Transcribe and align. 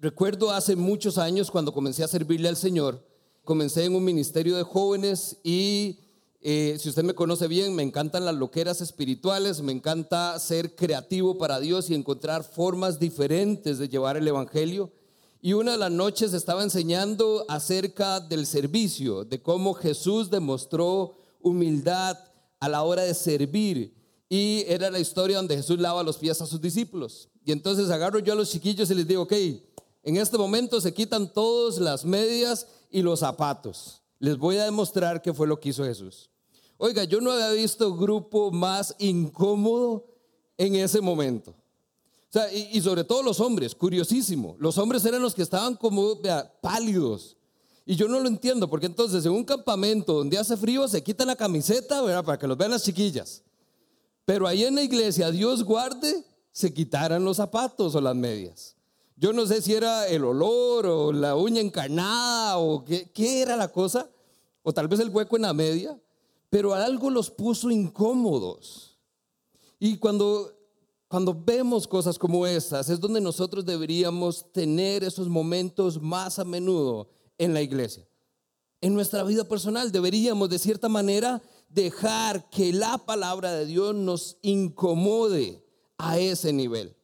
recuerdo 0.00 0.50
hace 0.50 0.76
muchos 0.76 1.18
años 1.18 1.50
cuando 1.50 1.72
comencé 1.72 2.04
a 2.04 2.08
servirle 2.08 2.48
al 2.48 2.56
Señor, 2.56 3.04
comencé 3.44 3.84
en 3.84 3.94
un 3.94 4.04
ministerio 4.04 4.56
de 4.56 4.62
jóvenes 4.62 5.38
y 5.42 6.00
eh, 6.40 6.76
si 6.78 6.88
usted 6.88 7.02
me 7.02 7.14
conoce 7.14 7.48
bien, 7.48 7.74
me 7.74 7.82
encantan 7.82 8.24
las 8.24 8.36
loqueras 8.36 8.80
espirituales, 8.80 9.60
me 9.60 9.72
encanta 9.72 10.38
ser 10.38 10.76
creativo 10.76 11.36
para 11.36 11.58
Dios 11.58 11.90
y 11.90 11.94
encontrar 11.94 12.44
formas 12.44 13.00
diferentes 13.00 13.78
de 13.78 13.88
llevar 13.88 14.16
el 14.16 14.28
Evangelio. 14.28 14.92
Y 15.40 15.52
una 15.52 15.72
de 15.72 15.78
las 15.78 15.90
noches 15.90 16.32
estaba 16.32 16.62
enseñando 16.62 17.44
acerca 17.48 18.20
del 18.20 18.46
servicio, 18.46 19.24
de 19.24 19.40
cómo 19.40 19.74
Jesús 19.74 20.30
demostró 20.30 21.14
humildad 21.40 22.18
a 22.60 22.68
la 22.68 22.82
hora 22.82 23.02
de 23.02 23.14
servir. 23.14 23.94
Y 24.28 24.64
era 24.68 24.90
la 24.90 24.98
historia 24.98 25.36
donde 25.36 25.56
Jesús 25.56 25.78
lava 25.78 26.02
los 26.02 26.18
pies 26.18 26.40
a 26.40 26.46
sus 26.46 26.60
discípulos. 26.60 27.28
Y 27.44 27.52
entonces 27.52 27.88
agarro 27.90 28.18
yo 28.18 28.32
a 28.32 28.36
los 28.36 28.50
chiquillos 28.50 28.90
y 28.90 28.94
les 28.94 29.06
digo, 29.08 29.22
ok, 29.22 29.32
en 30.08 30.16
este 30.16 30.38
momento 30.38 30.80
se 30.80 30.94
quitan 30.94 31.30
todas 31.30 31.76
las 31.76 32.02
medias 32.02 32.66
y 32.90 33.02
los 33.02 33.20
zapatos. 33.20 34.00
Les 34.18 34.38
voy 34.38 34.56
a 34.56 34.64
demostrar 34.64 35.20
qué 35.20 35.34
fue 35.34 35.46
lo 35.46 35.60
que 35.60 35.68
hizo 35.68 35.84
Jesús. 35.84 36.30
Oiga, 36.78 37.04
yo 37.04 37.20
no 37.20 37.30
había 37.30 37.50
visto 37.50 37.94
grupo 37.94 38.50
más 38.50 38.94
incómodo 38.98 40.06
en 40.56 40.76
ese 40.76 41.02
momento. 41.02 41.54
Y, 42.72 42.80
sobre 42.80 43.04
todo 43.04 43.22
los 43.22 43.38
hombres, 43.40 43.74
curiosísimo. 43.74 44.56
Los 44.58 44.78
hombres 44.78 45.04
eran 45.04 45.20
los 45.20 45.34
que 45.34 45.42
estaban 45.42 45.76
como 45.76 46.18
pálidos. 46.62 47.36
Y 47.84 47.94
yo 47.94 48.08
no 48.08 48.18
lo 48.18 48.28
entiendo, 48.28 48.68
porque 48.70 48.86
entonces 48.86 49.26
en 49.26 49.32
un 49.32 49.44
campamento 49.44 50.14
donde 50.14 50.38
hace 50.38 50.56
frío 50.56 50.88
se 50.88 51.02
quita 51.02 51.26
la 51.26 51.36
camiseta, 51.36 52.00
¿verdad? 52.00 52.24
Para 52.24 52.38
que 52.38 52.46
los 52.46 52.56
vean 52.56 52.70
las 52.70 52.82
chiquillas. 52.82 53.42
Pero 54.24 54.46
ahí 54.46 54.64
en 54.64 54.74
la 54.74 54.82
iglesia, 54.82 55.30
Dios 55.30 55.62
guarde, 55.62 56.24
se 56.50 56.72
quitaran 56.72 57.22
los 57.22 57.36
zapatos 57.36 57.94
o 57.94 58.00
las 58.00 58.16
medias. 58.16 58.77
Yo 59.20 59.32
no 59.32 59.46
sé 59.46 59.60
si 59.60 59.74
era 59.74 60.06
el 60.06 60.24
olor 60.24 60.86
o 60.86 61.12
la 61.12 61.34
uña 61.34 61.60
encarnada 61.60 62.58
o 62.58 62.84
qué, 62.84 63.42
era 63.42 63.56
la 63.56 63.66
cosa, 63.72 64.08
o 64.62 64.72
tal 64.72 64.86
vez 64.86 65.00
el 65.00 65.10
hueco 65.10 65.34
en 65.34 65.42
la 65.42 65.52
media, 65.52 66.00
pero 66.48 66.72
algo 66.72 67.10
los 67.10 67.28
puso 67.28 67.68
incómodos. 67.68 68.96
Y 69.80 69.96
cuando, 69.96 70.52
cuando 71.08 71.34
vemos 71.34 71.88
cosas 71.88 72.16
como 72.16 72.46
estas, 72.46 72.90
es 72.90 73.00
donde 73.00 73.20
nosotros 73.20 73.66
deberíamos 73.66 74.52
tener 74.52 75.02
esos 75.02 75.28
momentos 75.28 76.00
más 76.00 76.38
a 76.38 76.44
menudo 76.44 77.08
en 77.38 77.54
la 77.54 77.60
iglesia. 77.60 78.06
En 78.80 78.94
nuestra 78.94 79.24
vida 79.24 79.42
personal 79.42 79.90
deberíamos 79.90 80.48
de 80.48 80.60
cierta 80.60 80.88
manera 80.88 81.42
dejar 81.68 82.48
que 82.50 82.72
la 82.72 82.98
palabra 82.98 83.52
de 83.52 83.66
Dios 83.66 83.96
nos 83.96 84.38
incomode 84.42 85.64
a 85.96 86.20
ese 86.20 86.52
nivel 86.52 86.97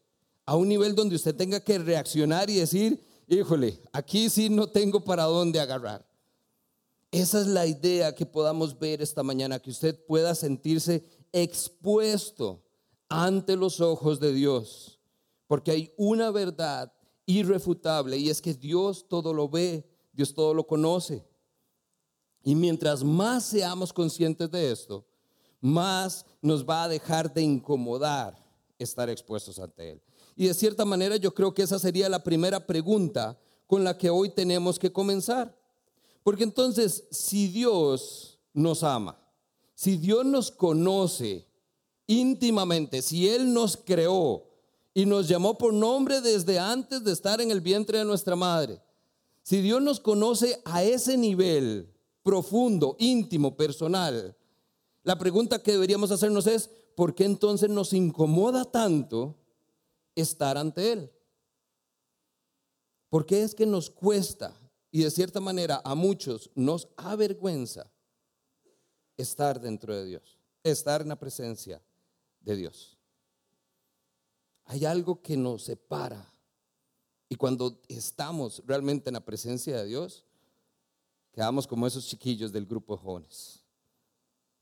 a 0.47 0.57
un 0.57 0.69
nivel 0.69 0.95
donde 0.95 1.17
usted 1.17 1.35
tenga 1.35 1.61
que 1.61 1.79
reaccionar 1.79 2.51
y 2.51 2.57
decir, 2.57 3.03
híjole, 3.29 3.81
aquí 3.93 4.29
sí 4.29 4.49
no 4.49 4.67
tengo 4.67 5.03
para 5.03 5.25
dónde 5.25 5.61
agarrar. 5.61 6.07
Esa 7.11 7.41
es 7.41 7.47
la 7.47 7.67
idea 7.67 8.15
que 8.15 8.27
podamos 8.27 8.79
ver 8.79 9.01
esta 9.01 9.23
mañana, 9.23 9.61
que 9.61 9.71
usted 9.71 9.99
pueda 10.05 10.35
sentirse 10.35 11.05
expuesto 11.33 12.63
ante 13.09 13.57
los 13.57 13.81
ojos 13.81 14.19
de 14.19 14.33
Dios, 14.33 14.99
porque 15.47 15.71
hay 15.71 15.93
una 15.97 16.31
verdad 16.31 16.93
irrefutable 17.27 18.19
y 18.19 18.29
es 18.29 18.43
que 18.43 18.55
Dios 18.55 19.07
todo 19.09 19.33
lo 19.33 19.49
ve, 19.49 19.89
Dios 20.13 20.35
todo 20.35 20.53
lo 20.55 20.67
conoce. 20.67 21.25
Y 22.43 22.55
mientras 22.55 23.03
más 23.03 23.45
seamos 23.45 23.93
conscientes 23.93 24.51
de 24.51 24.71
esto, 24.71 25.07
más 25.61 26.27
nos 26.43 26.69
va 26.69 26.85
a 26.85 26.89
dejar 26.89 27.33
de 27.33 27.43
incomodar 27.43 28.37
estar 28.79 29.09
expuestos 29.09 29.59
ante 29.59 29.93
Él. 29.93 30.03
Y 30.37 30.47
de 30.47 30.55
cierta 30.55 30.85
manera 30.85 31.17
yo 31.17 31.35
creo 31.35 31.55
que 31.55 31.63
esa 31.63 31.79
sería 31.79 32.09
la 32.09 32.23
primera 32.23 32.67
pregunta 32.67 33.39
con 33.67 33.85
la 33.85 33.97
que 33.97 34.11
hoy 34.11 34.31
tenemos 34.31 34.79
que 34.79 34.93
comenzar. 34.93 35.57
Porque 36.23 36.45
entonces, 36.45 37.05
si 37.11 37.49
Dios 37.49 38.41
nos 38.53 38.83
ama, 38.83 39.19
si 39.75 39.97
Dios 39.97 40.25
nos 40.25 40.51
conoce 40.51 41.47
íntimamente, 42.07 43.03
si 43.03 43.29
Él 43.29 43.53
nos 43.53 43.77
creó 43.77 44.45
y 44.95 45.07
nos 45.07 45.29
llamó 45.29 45.59
por 45.59 45.73
nombre 45.73 46.21
desde 46.21 46.59
antes 46.59 47.05
de 47.05 47.13
estar 47.13 47.41
en 47.41 47.51
el 47.51 47.61
vientre 47.61 47.99
de 47.99 48.05
nuestra 48.05 48.37
madre, 48.37 48.81
si 49.43 49.61
Dios 49.61 49.83
nos 49.83 50.01
conoce 50.01 50.61
a 50.65 50.83
ese 50.83 51.19
nivel 51.19 51.93
profundo, 52.23 52.97
íntimo, 52.99 53.57
personal, 53.57 54.35
la 55.03 55.19
pregunta 55.19 55.63
que 55.63 55.73
deberíamos 55.73 56.11
hacernos 56.11 56.47
es, 56.47 56.71
¿por 56.97 57.15
qué 57.15 57.25
entonces 57.25 57.69
nos 57.69 57.93
incomoda 57.93 58.65
tanto 58.65 59.37
estar 60.15 60.57
ante 60.57 60.93
Él. 60.93 61.13
Porque 63.09 63.43
es 63.43 63.55
que 63.55 63.67
nos 63.67 63.91
cuesta 63.91 64.55
y 64.91 65.03
de 65.03 65.11
cierta 65.11 65.41
manera 65.41 65.81
a 65.85 65.95
muchos 65.95 66.51
nos 66.55 66.89
avergüenza 66.97 67.91
estar 69.17 69.61
dentro 69.61 69.95
de 69.95 70.05
Dios, 70.05 70.39
estar 70.63 71.03
en 71.03 71.09
la 71.09 71.19
presencia 71.19 71.83
de 72.41 72.57
Dios. 72.57 72.99
Hay 74.67 74.85
algo 74.85 75.21
que 75.21 75.37
nos 75.37 75.65
separa 75.65 76.33
y 77.29 77.37
cuando 77.37 77.81
estamos 77.89 78.63
realmente 78.67 79.11
en 79.11 79.15
la 79.15 79.25
presencia 79.25 79.77
de 79.77 79.87
Dios, 79.87 80.25
quedamos 81.33 81.67
como 81.67 81.87
esos 81.87 82.07
chiquillos 82.07 82.53
del 82.53 82.67
grupo 82.67 82.95
de 82.95 83.03
jóvenes. 83.03 83.65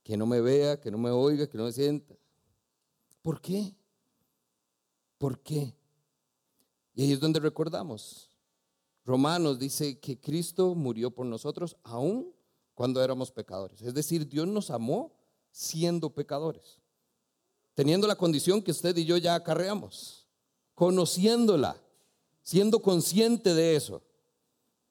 Que 0.02 0.16
no 0.16 0.26
me 0.26 0.40
vea, 0.40 0.80
que 0.80 0.90
no 0.90 0.98
me 0.98 1.10
oiga, 1.10 1.46
que 1.46 1.58
no 1.58 1.64
me 1.64 1.72
sienta. 1.72 2.14
¿Por 3.20 3.40
qué? 3.40 3.74
¿Por 5.22 5.38
qué? 5.38 5.72
Y 6.97 7.03
ahí 7.05 7.12
es 7.12 7.21
donde 7.21 7.38
recordamos. 7.38 8.28
Romanos 9.05 9.56
dice 9.56 10.00
que 10.00 10.19
Cristo 10.19 10.75
murió 10.75 11.12
por 11.12 11.27
nosotros 11.27 11.77
aún 11.84 12.34
cuando 12.75 13.00
éramos 13.00 13.31
pecadores. 13.31 13.81
Es 13.82 13.94
decir, 13.94 14.28
Dios 14.28 14.49
nos 14.49 14.69
amó 14.69 15.12
siendo 15.53 16.11
pecadores, 16.11 16.81
teniendo 17.75 18.09
la 18.09 18.16
condición 18.16 18.61
que 18.62 18.72
usted 18.72 18.97
y 18.97 19.05
yo 19.05 19.16
ya 19.16 19.37
acarreamos, 19.37 20.27
conociéndola, 20.75 21.81
siendo 22.43 22.82
consciente 22.82 23.55
de 23.55 23.77
eso. 23.77 24.03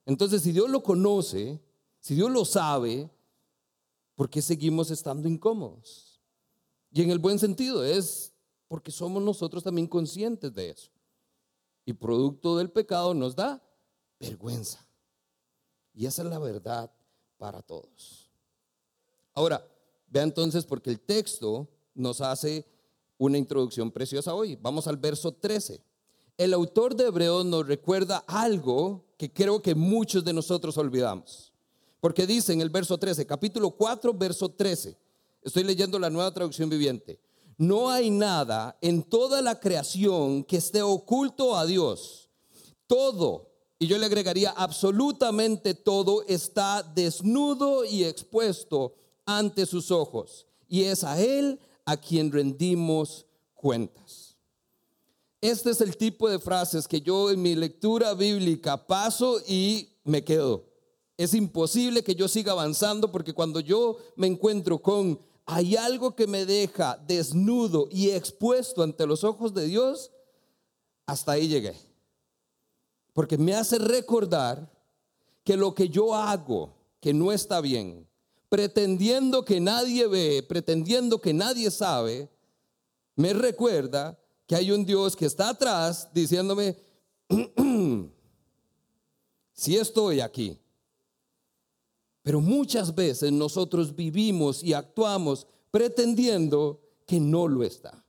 Entonces, 0.06 0.44
si 0.44 0.54
Dios 0.54 0.70
lo 0.70 0.82
conoce, 0.82 1.60
si 2.00 2.16
Dios 2.16 2.32
lo 2.32 2.46
sabe, 2.46 3.12
¿por 4.16 4.30
qué 4.30 4.42
seguimos 4.42 4.92
estando 4.92 5.28
incómodos? 5.28 6.22
Y 6.90 7.02
en 7.02 7.12
el 7.12 7.20
buen 7.20 7.38
sentido, 7.38 7.84
es 7.84 8.31
porque 8.72 8.90
somos 8.90 9.22
nosotros 9.22 9.62
también 9.64 9.86
conscientes 9.86 10.54
de 10.54 10.70
eso. 10.70 10.90
Y 11.84 11.92
producto 11.92 12.56
del 12.58 12.72
pecado 12.72 13.14
nos 13.14 13.36
da 13.36 13.62
vergüenza. 14.18 14.88
Y 15.94 16.06
esa 16.06 16.22
es 16.22 16.30
la 16.30 16.40
verdad 16.40 16.90
para 17.38 17.62
todos. 17.62 18.32
Ahora, 19.34 19.68
vea 20.08 20.24
entonces 20.24 20.64
porque 20.64 20.90
el 20.90 21.02
texto 21.02 21.68
nos 21.94 22.22
hace 22.22 22.66
una 23.18 23.38
introducción 23.38 23.92
preciosa 23.92 24.34
hoy. 24.34 24.56
Vamos 24.56 24.88
al 24.88 24.96
verso 24.96 25.34
13. 25.34 25.84
El 26.38 26.54
autor 26.54 26.96
de 26.96 27.08
Hebreos 27.08 27.44
nos 27.44 27.68
recuerda 27.68 28.24
algo 28.26 29.04
que 29.18 29.34
creo 29.34 29.62
que 29.62 29.76
muchos 29.76 30.24
de 30.24 30.32
nosotros 30.32 30.78
olvidamos. 30.78 31.52
Porque 32.00 32.26
dice 32.26 32.54
en 32.54 32.62
el 32.62 32.70
verso 32.70 32.98
13, 32.98 33.28
capítulo 33.28 33.72
4, 33.72 34.14
verso 34.14 34.48
13. 34.48 34.98
Estoy 35.42 35.66
leyendo 35.66 36.00
la 36.00 36.10
nueva 36.10 36.34
traducción 36.34 36.70
viviente 36.70 37.20
no 37.62 37.92
hay 37.92 38.10
nada 38.10 38.76
en 38.82 39.04
toda 39.04 39.40
la 39.40 39.60
creación 39.60 40.44
que 40.44 40.58
esté 40.58 40.82
oculto 40.82 41.56
a 41.56 41.68
Dios. 41.68 42.28
Todo, 42.88 43.52
y 43.78 43.86
yo 43.86 44.00
le 44.00 44.08
agregaría 44.08 44.50
absolutamente 44.50 45.76
todo, 45.76 46.24
está 46.28 46.82
desnudo 46.82 47.86
y 47.86 48.04
expuesto 48.04 48.96
ante 49.28 49.68
sus 49.68 49.92
ojos. 49.92 50.48
Y 50.68 50.86
es 50.86 51.04
a 51.04 51.22
Él 51.22 51.60
a 51.86 51.98
quien 51.98 52.32
rendimos 52.32 53.28
cuentas. 53.54 54.36
Este 55.40 55.70
es 55.70 55.82
el 55.82 55.98
tipo 55.98 56.28
de 56.28 56.40
frases 56.40 56.88
que 56.88 57.00
yo 57.00 57.30
en 57.30 57.44
mi 57.44 57.54
lectura 57.54 58.16
bíblica 58.16 58.88
paso 58.88 59.40
y 59.48 59.88
me 60.04 60.24
quedo. 60.24 60.66
Es 61.16 61.36
imposible 61.36 62.04
que 62.04 62.16
yo 62.16 62.28
siga 62.28 62.54
avanzando 62.54 63.12
porque 63.12 63.34
cuando 63.34 63.60
yo 63.60 64.00
me 64.16 64.26
encuentro 64.26 64.82
con 64.82 65.20
hay 65.54 65.76
algo 65.76 66.16
que 66.16 66.28
me 66.28 66.46
deja 66.46 66.98
desnudo 67.06 67.90
y 67.92 68.12
expuesto 68.12 68.84
ante 68.84 69.06
los 69.06 69.26
ojos 69.26 69.54
de 69.54 69.66
Dios, 69.66 70.10
hasta 71.06 71.34
ahí 71.34 71.50
llegué. 71.50 71.76
Porque 73.12 73.38
me 73.38 73.54
hace 73.54 73.78
recordar 73.78 74.72
que 75.44 75.58
lo 75.58 75.76
que 75.76 75.90
yo 75.90 76.16
hago, 76.16 76.74
que 77.02 77.14
no 77.14 77.34
está 77.34 77.60
bien, 77.60 78.08
pretendiendo 78.48 79.44
que 79.44 79.60
nadie 79.60 80.08
ve, 80.08 80.42
pretendiendo 80.42 81.20
que 81.20 81.34
nadie 81.34 81.70
sabe, 81.70 82.30
me 83.18 83.34
recuerda 83.34 84.18
que 84.48 84.56
hay 84.56 84.72
un 84.72 84.86
Dios 84.86 85.18
que 85.18 85.26
está 85.26 85.50
atrás 85.50 86.08
diciéndome, 86.14 86.78
si 89.52 89.76
estoy 89.76 90.22
aquí, 90.22 90.58
pero 92.24 92.40
muchas 92.42 92.94
veces 92.94 93.32
nosotros 93.32 93.96
vivimos 93.96 94.64
y 94.64 94.74
actuamos 94.74 95.48
pretendiendo 95.72 96.82
que 97.06 97.20
no 97.20 97.48
lo 97.48 97.64
está. 97.64 98.06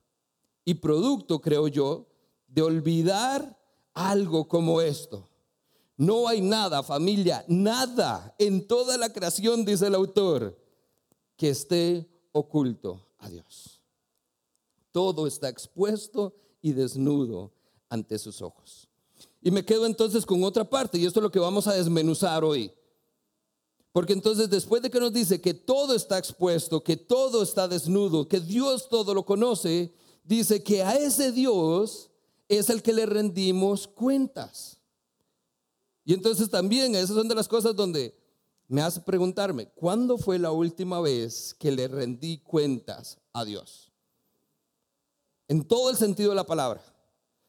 Y 0.65 0.75
producto, 0.75 1.41
creo 1.41 1.67
yo, 1.67 2.07
de 2.47 2.61
olvidar 2.61 3.59
algo 3.93 4.47
como 4.47 4.81
esto. 4.81 5.29
No 5.97 6.27
hay 6.27 6.41
nada, 6.41 6.83
familia, 6.83 7.43
nada 7.47 8.35
en 8.37 8.67
toda 8.67 8.97
la 8.97 9.11
creación, 9.11 9.65
dice 9.65 9.87
el 9.87 9.95
autor, 9.95 10.57
que 11.35 11.49
esté 11.49 12.07
oculto 12.31 13.05
a 13.19 13.29
Dios. 13.29 13.81
Todo 14.91 15.27
está 15.27 15.49
expuesto 15.49 16.35
y 16.61 16.73
desnudo 16.73 17.51
ante 17.89 18.17
sus 18.17 18.41
ojos. 18.41 18.87
Y 19.41 19.51
me 19.51 19.65
quedo 19.65 19.85
entonces 19.85 20.25
con 20.25 20.43
otra 20.43 20.63
parte, 20.63 20.97
y 20.97 21.05
esto 21.05 21.19
es 21.19 21.23
lo 21.23 21.31
que 21.31 21.39
vamos 21.39 21.67
a 21.67 21.73
desmenuzar 21.73 22.43
hoy. 22.43 22.71
Porque 23.93 24.13
entonces 24.13 24.49
después 24.49 24.81
de 24.81 24.89
que 24.89 24.99
nos 24.99 25.13
dice 25.13 25.39
que 25.39 25.53
todo 25.53 25.93
está 25.93 26.17
expuesto, 26.17 26.83
que 26.83 26.97
todo 26.97 27.43
está 27.43 27.67
desnudo, 27.67 28.27
que 28.27 28.39
Dios 28.39 28.89
todo 28.89 29.13
lo 29.13 29.23
conoce, 29.23 29.93
dice 30.23 30.63
que 30.63 30.81
a 30.81 30.95
ese 30.95 31.31
Dios 31.31 32.09
es 32.49 32.71
el 32.71 32.81
que 32.81 32.91
le 32.91 33.05
rendimos 33.05 33.87
cuentas. 33.87 34.79
Y 36.03 36.13
entonces 36.15 36.49
también 36.49 36.95
esas 36.95 37.15
son 37.15 37.27
de 37.27 37.35
las 37.35 37.47
cosas 37.47 37.75
donde 37.75 38.17
me 38.67 38.81
hace 38.81 38.99
preguntarme, 38.99 39.67
¿cuándo 39.67 40.17
fue 40.17 40.39
la 40.39 40.51
última 40.51 40.99
vez 40.99 41.53
que 41.53 41.71
le 41.71 41.87
rendí 41.87 42.39
cuentas 42.39 43.19
a 43.31 43.45
Dios? 43.45 43.91
En 45.47 45.63
todo 45.63 45.91
el 45.91 45.97
sentido 45.97 46.31
de 46.31 46.35
la 46.35 46.47
palabra, 46.47 46.83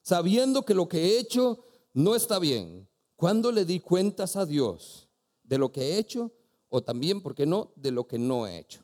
sabiendo 0.03 0.63
que 0.63 0.75
lo 0.75 0.89
que 0.89 0.99
he 0.99 1.19
hecho 1.19 1.65
no 1.95 2.15
está 2.15 2.39
bien. 2.39 2.87
¿Cuándo 3.17 3.51
le 3.51 3.65
di 3.65 3.81
cuentas 3.81 4.37
a 4.37 4.45
Dios 4.45 5.04
de 5.45 5.59
lo 5.59 5.71
que 5.71 5.83
he 5.83 5.99
hecho 5.99 6.33
o 6.69 6.83
también, 6.83 7.21
¿por 7.21 7.35
qué 7.35 7.47
no?, 7.47 7.73
de 7.77 7.93
lo 7.93 8.07
que 8.07 8.19
no 8.19 8.47
he 8.47 8.59
hecho. 8.59 8.83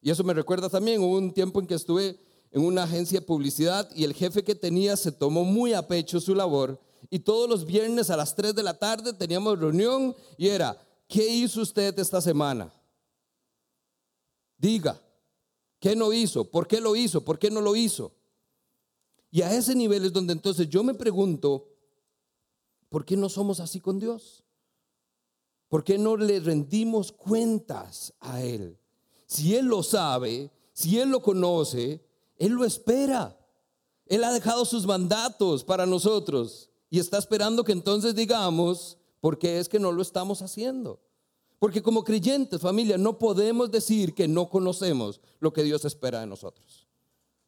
Y 0.00 0.10
eso 0.10 0.24
me 0.24 0.34
recuerda 0.34 0.68
también, 0.68 1.02
hubo 1.02 1.18
un 1.18 1.32
tiempo 1.32 1.60
en 1.60 1.66
que 1.66 1.74
estuve 1.74 2.18
en 2.50 2.64
una 2.64 2.84
agencia 2.84 3.20
de 3.20 3.26
publicidad 3.26 3.88
y 3.94 4.04
el 4.04 4.14
jefe 4.14 4.42
que 4.42 4.54
tenía 4.54 4.96
se 4.96 5.12
tomó 5.12 5.44
muy 5.44 5.72
a 5.74 5.86
pecho 5.86 6.20
su 6.20 6.34
labor 6.34 6.80
y 7.10 7.20
todos 7.20 7.48
los 7.48 7.64
viernes 7.64 8.10
a 8.10 8.16
las 8.16 8.34
3 8.34 8.54
de 8.54 8.62
la 8.62 8.78
tarde 8.78 9.12
teníamos 9.12 9.58
reunión 9.58 10.14
y 10.36 10.48
era, 10.48 10.76
¿qué 11.08 11.26
hizo 11.26 11.60
usted 11.60 11.98
esta 11.98 12.20
semana? 12.20 12.72
Diga, 14.56 15.00
¿qué 15.80 15.96
no 15.96 16.12
hizo? 16.12 16.44
¿Por 16.50 16.66
qué 16.66 16.80
lo 16.80 16.94
hizo? 16.94 17.24
¿Por 17.24 17.38
qué 17.38 17.50
no 17.50 17.60
lo 17.60 17.74
hizo? 17.74 18.12
Y 19.30 19.42
a 19.42 19.54
ese 19.54 19.74
nivel 19.74 20.04
es 20.04 20.12
donde 20.12 20.34
entonces 20.34 20.68
yo 20.68 20.84
me 20.84 20.94
pregunto, 20.94 21.68
¿por 22.88 23.04
qué 23.04 23.16
no 23.16 23.28
somos 23.28 23.60
así 23.60 23.80
con 23.80 23.98
Dios? 23.98 24.41
¿Por 25.72 25.84
qué 25.84 25.96
no 25.96 26.18
le 26.18 26.38
rendimos 26.38 27.12
cuentas 27.12 28.12
a 28.20 28.42
Él? 28.42 28.76
Si 29.24 29.56
Él 29.56 29.64
lo 29.64 29.82
sabe, 29.82 30.50
si 30.74 30.98
Él 30.98 31.08
lo 31.08 31.22
conoce, 31.22 32.04
Él 32.36 32.52
lo 32.52 32.66
espera. 32.66 33.40
Él 34.04 34.22
ha 34.22 34.34
dejado 34.34 34.66
sus 34.66 34.84
mandatos 34.84 35.64
para 35.64 35.86
nosotros 35.86 36.68
y 36.90 36.98
está 36.98 37.16
esperando 37.16 37.64
que 37.64 37.72
entonces 37.72 38.14
digamos, 38.14 38.98
¿por 39.18 39.38
qué 39.38 39.58
es 39.58 39.66
que 39.66 39.78
no 39.78 39.92
lo 39.92 40.02
estamos 40.02 40.42
haciendo? 40.42 41.00
Porque 41.58 41.80
como 41.82 42.04
creyentes, 42.04 42.60
familia, 42.60 42.98
no 42.98 43.16
podemos 43.16 43.70
decir 43.70 44.12
que 44.12 44.28
no 44.28 44.50
conocemos 44.50 45.22
lo 45.40 45.54
que 45.54 45.62
Dios 45.62 45.86
espera 45.86 46.20
de 46.20 46.26
nosotros. 46.26 46.86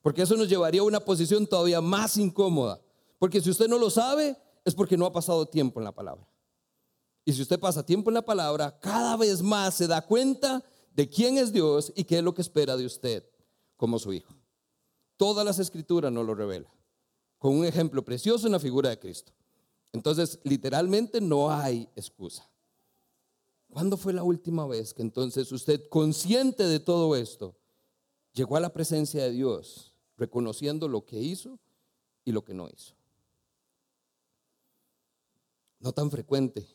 Porque 0.00 0.22
eso 0.22 0.34
nos 0.34 0.48
llevaría 0.48 0.80
a 0.80 0.84
una 0.84 1.00
posición 1.00 1.46
todavía 1.46 1.82
más 1.82 2.16
incómoda. 2.16 2.80
Porque 3.18 3.42
si 3.42 3.50
usted 3.50 3.68
no 3.68 3.76
lo 3.76 3.90
sabe, 3.90 4.34
es 4.64 4.74
porque 4.74 4.96
no 4.96 5.04
ha 5.04 5.12
pasado 5.12 5.44
tiempo 5.44 5.78
en 5.78 5.84
la 5.84 5.92
palabra. 5.92 6.26
Y 7.24 7.32
si 7.32 7.42
usted 7.42 7.58
pasa 7.58 7.84
tiempo 7.84 8.10
en 8.10 8.14
la 8.14 8.24
palabra, 8.24 8.78
cada 8.80 9.16
vez 9.16 9.40
más 9.42 9.74
se 9.74 9.86
da 9.86 10.02
cuenta 10.02 10.62
de 10.94 11.08
quién 11.08 11.38
es 11.38 11.52
Dios 11.52 11.92
y 11.96 12.04
qué 12.04 12.18
es 12.18 12.24
lo 12.24 12.34
que 12.34 12.42
espera 12.42 12.76
de 12.76 12.86
usted 12.86 13.24
como 13.76 13.98
su 13.98 14.12
hijo. 14.12 14.34
Todas 15.16 15.44
las 15.44 15.58
escrituras 15.58 16.12
nos 16.12 16.26
lo 16.26 16.34
revela, 16.34 16.72
con 17.38 17.56
un 17.56 17.64
ejemplo 17.64 18.04
precioso 18.04 18.46
en 18.46 18.52
la 18.52 18.60
figura 18.60 18.90
de 18.90 18.98
Cristo. 18.98 19.32
Entonces, 19.92 20.40
literalmente 20.42 21.20
no 21.20 21.50
hay 21.50 21.88
excusa. 21.94 22.48
¿Cuándo 23.70 23.96
fue 23.96 24.12
la 24.12 24.22
última 24.22 24.66
vez 24.66 24.92
que 24.92 25.02
entonces 25.02 25.50
usted, 25.50 25.88
consciente 25.88 26.64
de 26.64 26.80
todo 26.80 27.16
esto, 27.16 27.56
llegó 28.32 28.56
a 28.56 28.60
la 28.60 28.72
presencia 28.72 29.24
de 29.24 29.30
Dios, 29.30 29.94
reconociendo 30.16 30.88
lo 30.88 31.04
que 31.04 31.20
hizo 31.20 31.58
y 32.24 32.32
lo 32.32 32.44
que 32.44 32.54
no 32.54 32.68
hizo? 32.68 32.94
No 35.80 35.92
tan 35.92 36.10
frecuente. 36.10 36.66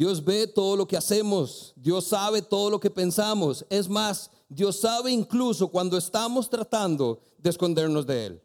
Dios 0.00 0.24
ve 0.24 0.46
todo 0.46 0.76
lo 0.76 0.88
que 0.88 0.96
hacemos, 0.96 1.74
Dios 1.76 2.06
sabe 2.06 2.40
todo 2.40 2.70
lo 2.70 2.80
que 2.80 2.88
pensamos. 2.88 3.66
Es 3.68 3.86
más, 3.86 4.30
Dios 4.48 4.80
sabe 4.80 5.12
incluso 5.12 5.68
cuando 5.68 5.98
estamos 5.98 6.48
tratando 6.48 7.20
de 7.36 7.50
escondernos 7.50 8.06
de 8.06 8.24
Él. 8.24 8.42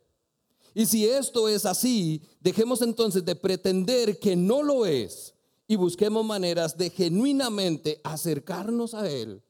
Y 0.74 0.86
si 0.86 1.08
esto 1.08 1.48
es 1.48 1.66
así, 1.66 2.22
dejemos 2.42 2.82
entonces 2.82 3.24
de 3.24 3.38
pretender 3.38 4.20
que 4.20 4.36
no 4.36 4.64
lo 4.64 4.86
es 4.86 5.34
y 5.66 5.78
busquemos 5.78 6.26
maneras 6.26 6.78
de 6.78 6.90
genuinamente 6.90 8.02
acercarnos 8.04 8.94
a 8.94 9.10
Él, 9.10 9.42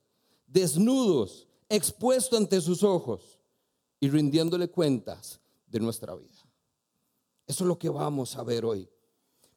desnudos, 0.46 1.48
expuestos 1.68 2.38
ante 2.38 2.60
sus 2.60 2.84
ojos 2.84 3.40
y 3.98 4.10
rindiéndole 4.10 4.70
cuentas 4.70 5.40
de 5.66 5.80
nuestra 5.80 6.14
vida. 6.14 6.46
Eso 7.48 7.64
es 7.64 7.68
lo 7.68 7.76
que 7.76 7.88
vamos 7.88 8.36
a 8.36 8.44
ver 8.44 8.64
hoy. 8.64 8.88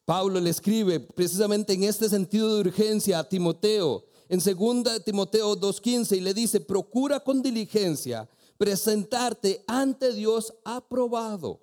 Pablo 0.04 0.40
le 0.40 0.50
escribe 0.50 1.00
precisamente 1.00 1.72
en 1.72 1.84
este 1.84 2.08
sentido 2.08 2.54
de 2.54 2.60
urgencia 2.60 3.18
a 3.18 3.28
Timoteo, 3.28 4.04
en 4.28 4.38
2 4.38 5.04
Timoteo 5.04 5.56
2.15, 5.56 6.16
y 6.16 6.20
le 6.20 6.34
dice, 6.34 6.60
procura 6.60 7.20
con 7.20 7.42
diligencia 7.42 8.28
presentarte 8.60 9.64
ante 9.66 10.12
Dios 10.12 10.52
aprobado, 10.64 11.60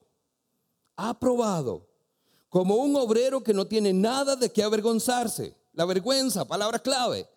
aprobado, 0.96 1.88
como 2.50 2.78
un 2.78 2.96
obrero 2.96 3.44
que 3.44 3.54
no 3.54 3.68
tiene 3.68 3.94
nada 3.94 4.36
de 4.36 4.52
qué 4.52 4.64
avergonzarse. 4.64 5.56
La 5.74 5.86
vergüenza, 5.86 6.46
palabra 6.46 6.80
clave. 6.80 7.30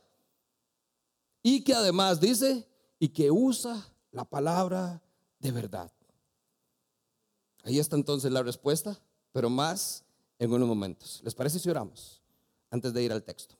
Y 1.43 1.63
que 1.63 1.75
además 1.75 2.21
dice, 2.21 2.67
y 2.99 3.09
que 3.09 3.31
usa 3.31 3.87
la 4.13 4.25
palabra 4.25 5.03
de 5.39 5.51
verdad. 5.53 5.93
Ahí 7.63 7.79
está 7.79 7.97
entonces 7.97 8.33
la 8.33 8.43
respuesta, 8.43 8.99
pero 9.31 9.51
más 9.51 10.05
en 10.41 10.53
unos 10.53 10.67
momentos. 10.67 11.21
¿Les 11.23 11.35
parece 11.35 11.61
si 11.61 11.71
oramos 11.71 12.21
antes 12.71 12.93
de 12.93 13.03
ir 13.05 13.13
al 13.13 13.23
texto? 13.23 13.55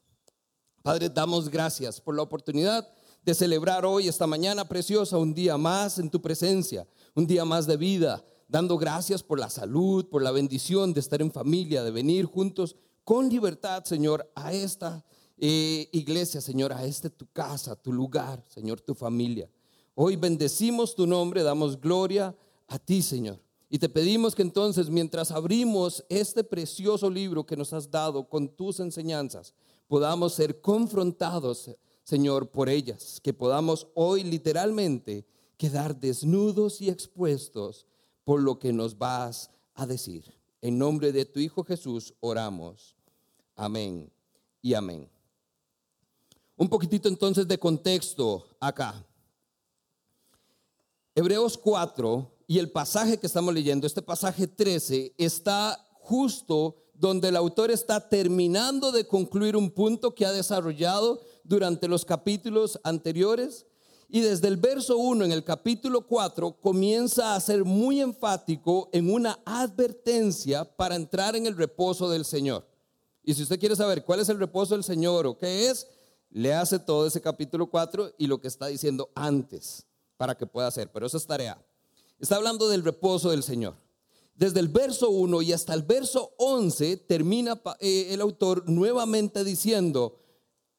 Padre, 0.83 1.11
damos 1.11 1.49
gracias 1.49 2.01
por 2.01 2.17
la 2.17 2.23
oportunidad 2.23 2.89
de 3.23 3.35
celebrar 3.35 3.85
hoy, 3.85 4.09
esta 4.09 4.27
mañana 4.27 4.67
preciosa, 4.67 5.19
un 5.19 5.35
día 5.35 5.59
más 5.59 5.99
en 5.99 6.11
tu 6.11 6.23
presencia, 6.23 6.89
un 7.15 7.27
día 7.27 7.45
más 7.45 7.67
de 7.67 7.77
vida, 7.77 8.25
dando 8.49 8.79
gracias 8.79 9.23
por 9.23 9.39
la 9.39 9.51
salud, 9.51 10.07
por 10.07 10.23
la 10.23 10.31
bendición 10.31 10.95
de 10.95 11.01
estar 11.01 11.21
en 11.21 11.31
familia, 11.31 11.85
de 11.85 11.91
venir 11.91 12.25
juntos 12.25 12.75
con 13.05 13.29
libertad, 13.29 13.85
Señor, 13.85 14.31
a 14.35 14.55
esta 14.55 15.05
eh, 15.37 15.87
iglesia, 15.93 16.41
Señor, 16.41 16.73
a 16.73 16.85
este 16.85 17.11
tu 17.11 17.27
casa, 17.27 17.77
tu 17.77 17.93
lugar, 17.93 18.43
Señor, 18.49 18.81
tu 18.81 18.95
familia. 18.95 19.51
Hoy 19.95 20.17
bendecimos 20.17 20.95
tu 20.95 21.07
nombre, 21.07 21.43
damos 21.43 21.79
gloria 21.79 22.35
a 22.69 22.79
ti, 22.79 23.03
Señor. 23.03 23.39
Y 23.73 23.79
te 23.79 23.89
pedimos 23.89 24.35
que 24.35 24.43
entonces, 24.43 24.91
mientras 24.91 25.31
abrimos 25.31 26.05
este 26.09 26.43
precioso 26.43 27.09
libro 27.09 27.47
que 27.47 27.57
nos 27.57 27.73
has 27.73 27.89
dado 27.89 28.29
con 28.29 28.49
tus 28.49 28.81
enseñanzas, 28.81 29.55
podamos 29.87 30.35
ser 30.35 30.61
confrontados, 30.61 31.71
Señor, 32.03 32.51
por 32.51 32.69
ellas, 32.69 33.21
que 33.23 33.33
podamos 33.33 33.87
hoy 33.95 34.25
literalmente 34.25 35.25
quedar 35.57 35.99
desnudos 35.99 36.81
y 36.81 36.89
expuestos 36.89 37.87
por 38.25 38.43
lo 38.43 38.59
que 38.59 38.73
nos 38.73 38.99
vas 38.99 39.51
a 39.75 39.87
decir. 39.87 40.25
En 40.61 40.77
nombre 40.77 41.13
de 41.13 41.25
tu 41.25 41.39
Hijo 41.39 41.63
Jesús 41.63 42.13
oramos. 42.19 42.97
Amén 43.55 44.11
y 44.63 44.75
amén. 44.75 45.09
Un 46.57 46.69
poquitito 46.69 47.09
entonces 47.09 47.47
de 47.47 47.57
contexto 47.57 48.49
acá. 48.59 49.07
Hebreos 51.15 51.57
4 51.57 52.40
y 52.51 52.59
el 52.59 52.73
pasaje 52.73 53.17
que 53.17 53.29
estamos 53.29 53.55
leyendo, 53.55 53.87
este 53.87 54.03
pasaje 54.03 54.49
13, 54.49 55.15
está 55.19 55.87
justo 56.01 56.75
donde 56.95 57.29
el 57.29 57.37
autor 57.37 57.71
está 57.71 58.09
terminando 58.09 58.91
de 58.91 59.07
concluir 59.07 59.55
un 59.55 59.71
punto 59.71 60.17
que 60.17 60.27
ha 60.27 60.33
desarrollado 60.33 61.21
durante 61.45 61.87
los 61.87 62.05
capítulos 62.05 62.81
anteriores. 62.83 63.67
Y 64.09 64.23
desde 64.23 64.49
el 64.49 64.57
verso 64.57 64.99
1 64.99 65.27
en 65.27 65.31
el 65.31 65.45
capítulo 65.45 66.09
4 66.09 66.61
comienza 66.61 67.37
a 67.37 67.41
ser 67.41 67.65
muy 67.65 68.01
enfático 68.01 68.89
en 68.93 69.15
una 69.15 69.39
advertencia 69.45 70.65
para 70.65 70.97
entrar 70.97 71.37
en 71.37 71.47
el 71.47 71.57
reposo 71.57 72.11
del 72.11 72.25
Señor. 72.25 72.67
Y 73.23 73.35
si 73.35 73.45
usted 73.45 73.61
quiere 73.61 73.77
saber 73.77 74.05
cuál 74.05 74.19
es 74.19 74.29
el 74.29 74.41
reposo 74.41 74.75
del 74.75 74.83
Señor 74.83 75.25
o 75.29 75.39
qué 75.39 75.71
es, 75.71 75.87
le 76.31 76.53
hace 76.53 76.81
todo 76.81 77.07
ese 77.07 77.21
capítulo 77.21 77.71
4 77.71 78.15
y 78.19 78.27
lo 78.27 78.41
que 78.41 78.49
está 78.49 78.67
diciendo 78.67 79.09
antes 79.15 79.87
para 80.17 80.37
que 80.37 80.49
pueda 80.49 80.67
hacer. 80.67 80.91
Pero 80.91 81.07
eso 81.07 81.17
es 81.17 81.25
tarea. 81.25 81.65
Está 82.21 82.37
hablando 82.37 82.69
del 82.69 82.85
reposo 82.85 83.31
del 83.31 83.43
Señor. 83.43 83.77
Desde 84.35 84.61
el 84.61 84.69
verso 84.69 85.09
1 85.09 85.41
y 85.41 85.55
hasta 85.55 85.73
el 85.73 85.83
verso 85.83 86.35
11 86.37 86.99
termina 86.99 87.61
eh, 87.81 88.09
el 88.11 88.21
autor 88.21 88.69
nuevamente 88.69 89.43
diciendo 89.43 90.19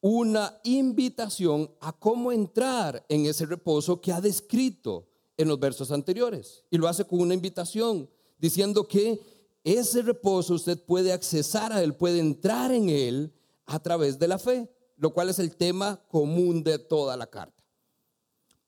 una 0.02 0.60
invitación 0.64 1.72
a 1.80 1.98
cómo 1.98 2.32
entrar 2.32 3.04
en 3.10 3.26
ese 3.26 3.48
reposo 3.48 4.00
que 4.02 4.12
ha 4.12 4.22
descrito 4.22 5.08
en 5.36 5.48
los 5.48 5.60
versos 5.60 5.92
anteriores. 5.92 6.64
Y 6.70 6.78
lo 6.78 6.88
hace 6.88 7.06
con 7.06 7.20
una 7.20 7.34
invitación, 7.34 8.08
diciendo 8.38 8.88
que 8.88 9.20
ese 9.64 10.04
reposo 10.04 10.56
usted 10.56 10.84
puede 10.84 11.12
accesar 11.12 11.74
a 11.74 11.82
él, 11.82 11.96
puede 11.96 12.20
entrar 12.20 12.72
en 12.72 12.90
él 12.90 13.34
a 13.66 13.80
través 13.80 14.20
de 14.20 14.28
la 14.28 14.38
fe, 14.38 14.72
lo 14.98 15.12
cual 15.12 15.30
es 15.30 15.40
el 15.40 15.56
tema 15.56 16.04
común 16.08 16.64
de 16.64 16.78
toda 16.78 17.18
la 17.18 17.28
carta. 17.28 17.64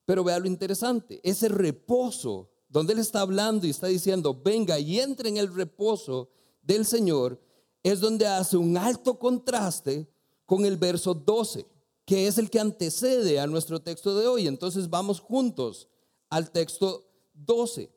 Pero 0.05 0.23
vea 0.23 0.39
lo 0.39 0.47
interesante, 0.47 1.19
ese 1.23 1.49
reposo, 1.49 2.52
donde 2.73 2.93
él 2.93 2.99
está 2.99 3.21
hablando 3.21 3.67
y 3.67 3.69
está 3.69 3.85
diciendo, 3.85 4.41
venga 4.43 4.79
y 4.79 4.99
entre 4.99 5.29
en 5.29 5.37
el 5.37 5.53
reposo 5.53 6.31
del 6.63 6.87
Señor, 6.87 7.39
es 7.83 7.99
donde 7.99 8.25
hace 8.25 8.57
un 8.57 8.75
alto 8.75 9.19
contraste 9.19 10.09
con 10.47 10.65
el 10.65 10.77
verso 10.77 11.13
12, 11.13 11.67
que 12.03 12.25
es 12.25 12.39
el 12.39 12.49
que 12.49 12.59
antecede 12.59 13.39
a 13.39 13.45
nuestro 13.45 13.79
texto 13.79 14.17
de 14.17 14.25
hoy. 14.25 14.47
Entonces 14.47 14.89
vamos 14.89 15.19
juntos 15.19 15.87
al 16.31 16.49
texto 16.49 17.07
12. 17.35 17.91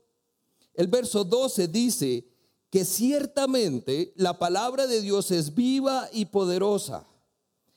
El 0.75 0.89
verso 0.89 1.25
12 1.25 1.69
dice 1.69 2.29
que 2.69 2.85
ciertamente 2.85 4.13
la 4.15 4.39
palabra 4.39 4.87
de 4.87 5.01
Dios 5.01 5.31
es 5.31 5.55
viva 5.55 6.11
y 6.13 6.27
poderosa. 6.27 7.07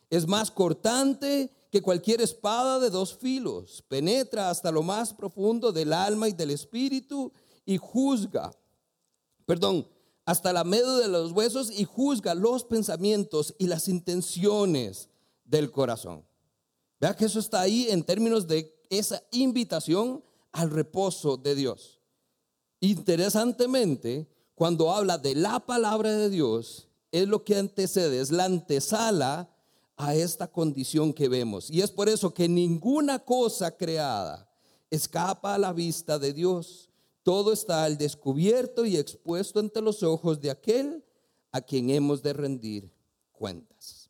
Es 0.09 0.27
más 0.27 0.51
cortante 0.51 1.49
que 1.69 1.81
cualquier 1.81 2.21
espada 2.21 2.79
de 2.79 2.89
dos 2.89 3.15
filos. 3.15 3.83
Penetra 3.87 4.49
hasta 4.49 4.71
lo 4.71 4.81
más 4.83 5.13
profundo 5.13 5.71
del 5.71 5.93
alma 5.93 6.27
y 6.27 6.33
del 6.33 6.51
espíritu 6.51 7.31
y 7.65 7.77
juzga. 7.77 8.51
Perdón, 9.45 9.87
hasta 10.25 10.53
la 10.53 10.63
medio 10.63 10.97
de 10.97 11.07
los 11.07 11.31
huesos 11.31 11.71
y 11.71 11.85
juzga 11.85 12.35
los 12.35 12.63
pensamientos 12.63 13.55
y 13.57 13.67
las 13.67 13.87
intenciones 13.87 15.09
del 15.43 15.71
corazón. 15.71 16.25
Vea 16.99 17.15
que 17.15 17.25
eso 17.25 17.39
está 17.39 17.61
ahí 17.61 17.87
en 17.89 18.03
términos 18.03 18.47
de 18.47 18.75
esa 18.89 19.23
invitación 19.31 20.23
al 20.51 20.69
reposo 20.69 21.37
de 21.37 21.55
Dios. 21.55 21.99
Interesantemente, 22.79 24.27
cuando 24.55 24.91
habla 24.91 25.17
de 25.17 25.35
la 25.35 25.59
palabra 25.65 26.11
de 26.11 26.29
Dios, 26.29 26.89
es 27.11 27.27
lo 27.27 27.43
que 27.43 27.55
antecede, 27.55 28.19
es 28.19 28.31
la 28.31 28.45
antesala 28.45 29.49
a 29.99 30.15
esta 30.15 30.47
condición 30.47 31.11
que 31.11 31.27
vemos. 31.27 31.69
Y 31.69 31.81
es 31.81 31.91
por 31.91 32.07
eso 32.07 32.33
que 32.33 32.47
ninguna 32.47 33.19
cosa 33.19 33.75
creada 33.75 34.49
escapa 34.89 35.53
a 35.53 35.57
la 35.57 35.73
vista 35.73 36.17
de 36.17 36.31
Dios. 36.31 36.89
Todo 37.21 37.51
está 37.51 37.83
al 37.83 37.97
descubierto 37.97 38.85
y 38.85 38.95
expuesto 38.95 39.59
ante 39.59 39.81
los 39.81 40.01
ojos 40.01 40.39
de 40.39 40.51
aquel 40.51 41.03
a 41.51 41.59
quien 41.59 41.89
hemos 41.89 42.23
de 42.23 42.31
rendir 42.31 42.89
cuentas. 43.33 44.09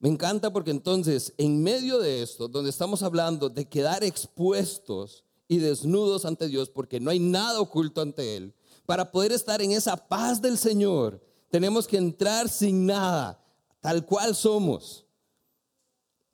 Me 0.00 0.08
encanta 0.08 0.50
porque 0.50 0.70
entonces, 0.70 1.34
en 1.36 1.62
medio 1.62 1.98
de 1.98 2.22
esto, 2.22 2.48
donde 2.48 2.70
estamos 2.70 3.02
hablando 3.02 3.50
de 3.50 3.68
quedar 3.68 4.02
expuestos 4.04 5.22
y 5.48 5.58
desnudos 5.58 6.24
ante 6.24 6.48
Dios, 6.48 6.70
porque 6.70 6.98
no 6.98 7.10
hay 7.10 7.18
nada 7.18 7.60
oculto 7.60 8.00
ante 8.00 8.36
Él, 8.36 8.54
para 8.86 9.12
poder 9.12 9.32
estar 9.32 9.60
en 9.60 9.72
esa 9.72 9.96
paz 9.96 10.40
del 10.40 10.56
Señor, 10.56 11.20
tenemos 11.50 11.86
que 11.86 11.98
entrar 11.98 12.48
sin 12.48 12.86
nada, 12.86 13.37
tal 13.80 14.04
cual 14.04 14.34
somos. 14.34 15.06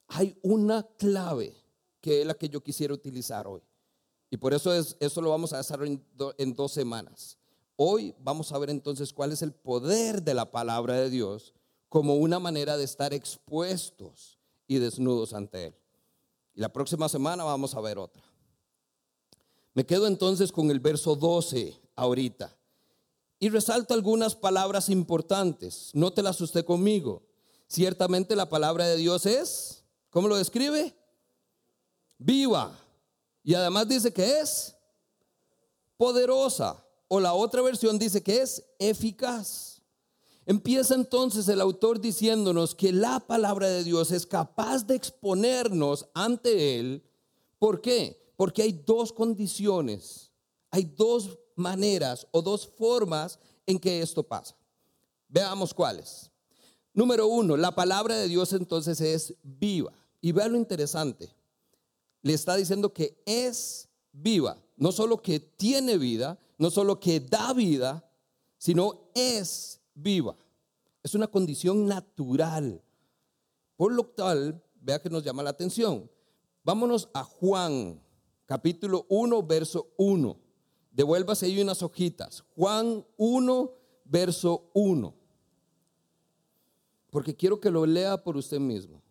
Hay 0.07 0.37
una 0.41 0.83
clave 0.97 1.55
que 2.01 2.21
es 2.21 2.27
la 2.27 2.35
que 2.35 2.49
yo 2.49 2.61
quisiera 2.61 2.93
utilizar 2.93 3.47
hoy. 3.47 3.61
Y 4.29 4.37
por 4.37 4.53
eso 4.53 4.73
es, 4.73 4.95
eso 4.99 5.21
lo 5.21 5.29
vamos 5.29 5.53
a 5.53 5.59
hacer 5.59 5.79
en 5.81 6.55
dos 6.55 6.71
semanas. 6.71 7.37
Hoy 7.77 8.15
vamos 8.19 8.51
a 8.51 8.57
ver 8.57 8.69
entonces 8.69 9.11
cuál 9.11 9.31
es 9.31 9.41
el 9.41 9.53
poder 9.53 10.23
de 10.23 10.33
la 10.33 10.51
palabra 10.51 10.95
de 10.95 11.09
Dios 11.09 11.53
como 11.89 12.15
una 12.15 12.39
manera 12.39 12.77
de 12.77 12.83
estar 12.83 13.13
expuestos 13.13 14.39
y 14.67 14.79
desnudos 14.79 15.33
ante 15.33 15.67
Él. 15.67 15.75
Y 16.53 16.61
la 16.61 16.71
próxima 16.71 17.09
semana 17.09 17.43
vamos 17.43 17.75
a 17.75 17.81
ver 17.81 17.97
otra. 17.97 18.23
Me 19.73 19.85
quedo 19.85 20.07
entonces 20.07 20.51
con 20.51 20.71
el 20.71 20.79
verso 20.79 21.15
12 21.15 21.77
ahorita. 21.95 22.57
Y 23.39 23.49
resalto 23.49 23.93
algunas 23.93 24.35
palabras 24.35 24.89
importantes. 24.89 25.91
No 25.93 26.13
te 26.13 26.23
las 26.23 26.39
usted 26.39 26.63
conmigo. 26.63 27.23
Ciertamente 27.67 28.35
la 28.35 28.49
palabra 28.49 28.85
de 28.85 28.97
Dios 28.97 29.25
es, 29.25 29.83
¿cómo 30.09 30.27
lo 30.27 30.37
describe? 30.37 30.95
Viva. 32.17 32.77
Y 33.43 33.53
además 33.53 33.87
dice 33.87 34.13
que 34.13 34.39
es 34.39 34.75
poderosa. 35.97 36.81
O 37.07 37.19
la 37.19 37.33
otra 37.33 37.61
versión 37.61 37.99
dice 37.99 38.23
que 38.23 38.41
es 38.41 38.63
eficaz. 38.79 39.81
Empieza 40.45 40.93
entonces 40.93 41.47
el 41.47 41.59
autor 41.59 41.99
diciéndonos 41.99 42.75
que 42.75 42.91
la 42.91 43.19
palabra 43.19 43.67
de 43.67 43.83
Dios 43.83 44.11
es 44.11 44.25
capaz 44.25 44.85
de 44.85 44.95
exponernos 44.95 46.07
ante 46.13 46.79
Él. 46.79 47.03
¿Por 47.57 47.81
qué? 47.81 48.31
Porque 48.35 48.61
hay 48.61 48.71
dos 48.71 49.11
condiciones, 49.11 50.31
hay 50.69 50.83
dos 50.83 51.39
maneras 51.55 52.27
o 52.31 52.41
dos 52.41 52.67
formas 52.67 53.39
en 53.65 53.79
que 53.79 54.01
esto 54.01 54.21
pasa. 54.21 54.55
Veamos 55.27 55.73
cuáles. 55.73 56.29
Número 56.95 57.27
uno, 57.27 57.57
la 57.57 57.75
palabra 57.75 58.15
de 58.15 58.29
Dios 58.29 58.53
entonces 58.53 59.01
es 59.01 59.35
viva. 59.43 59.91
Y 60.21 60.31
vea 60.31 60.47
lo 60.47 60.55
interesante. 60.55 61.29
Le 62.21 62.33
está 62.33 62.55
diciendo 62.55 62.93
que 62.93 63.21
es 63.25 63.89
viva. 64.13 64.57
No 64.77 64.93
solo 64.93 65.21
que 65.21 65.41
tiene 65.41 65.97
vida, 65.97 66.39
no 66.57 66.71
solo 66.71 67.01
que 67.01 67.19
da 67.19 67.51
vida, 67.51 68.09
sino 68.57 69.09
es 69.13 69.81
viva. 69.93 70.37
Es 71.03 71.13
una 71.15 71.27
condición 71.27 71.85
natural. 71.85 72.81
Por 73.75 73.91
lo 73.91 74.05
tal, 74.05 74.63
vea 74.79 75.01
que 75.01 75.09
nos 75.09 75.21
llama 75.21 75.43
la 75.43 75.49
atención. 75.49 76.09
Vámonos 76.63 77.09
a 77.13 77.25
Juan, 77.25 78.01
capítulo 78.45 79.05
1, 79.09 79.43
verso 79.43 79.89
1. 79.97 80.37
Devuélvase 80.91 81.47
ahí 81.47 81.61
unas 81.61 81.83
hojitas. 81.83 82.45
Juan 82.55 83.05
1, 83.17 83.71
verso 84.05 84.71
1 84.73 85.24
porque 87.15 87.33
quiero 87.33 87.61
que 87.61 87.71
lo 87.71 87.85
lea 87.85 88.21
por 88.21 88.35
usted 88.35 88.59
mismo. 88.59 89.01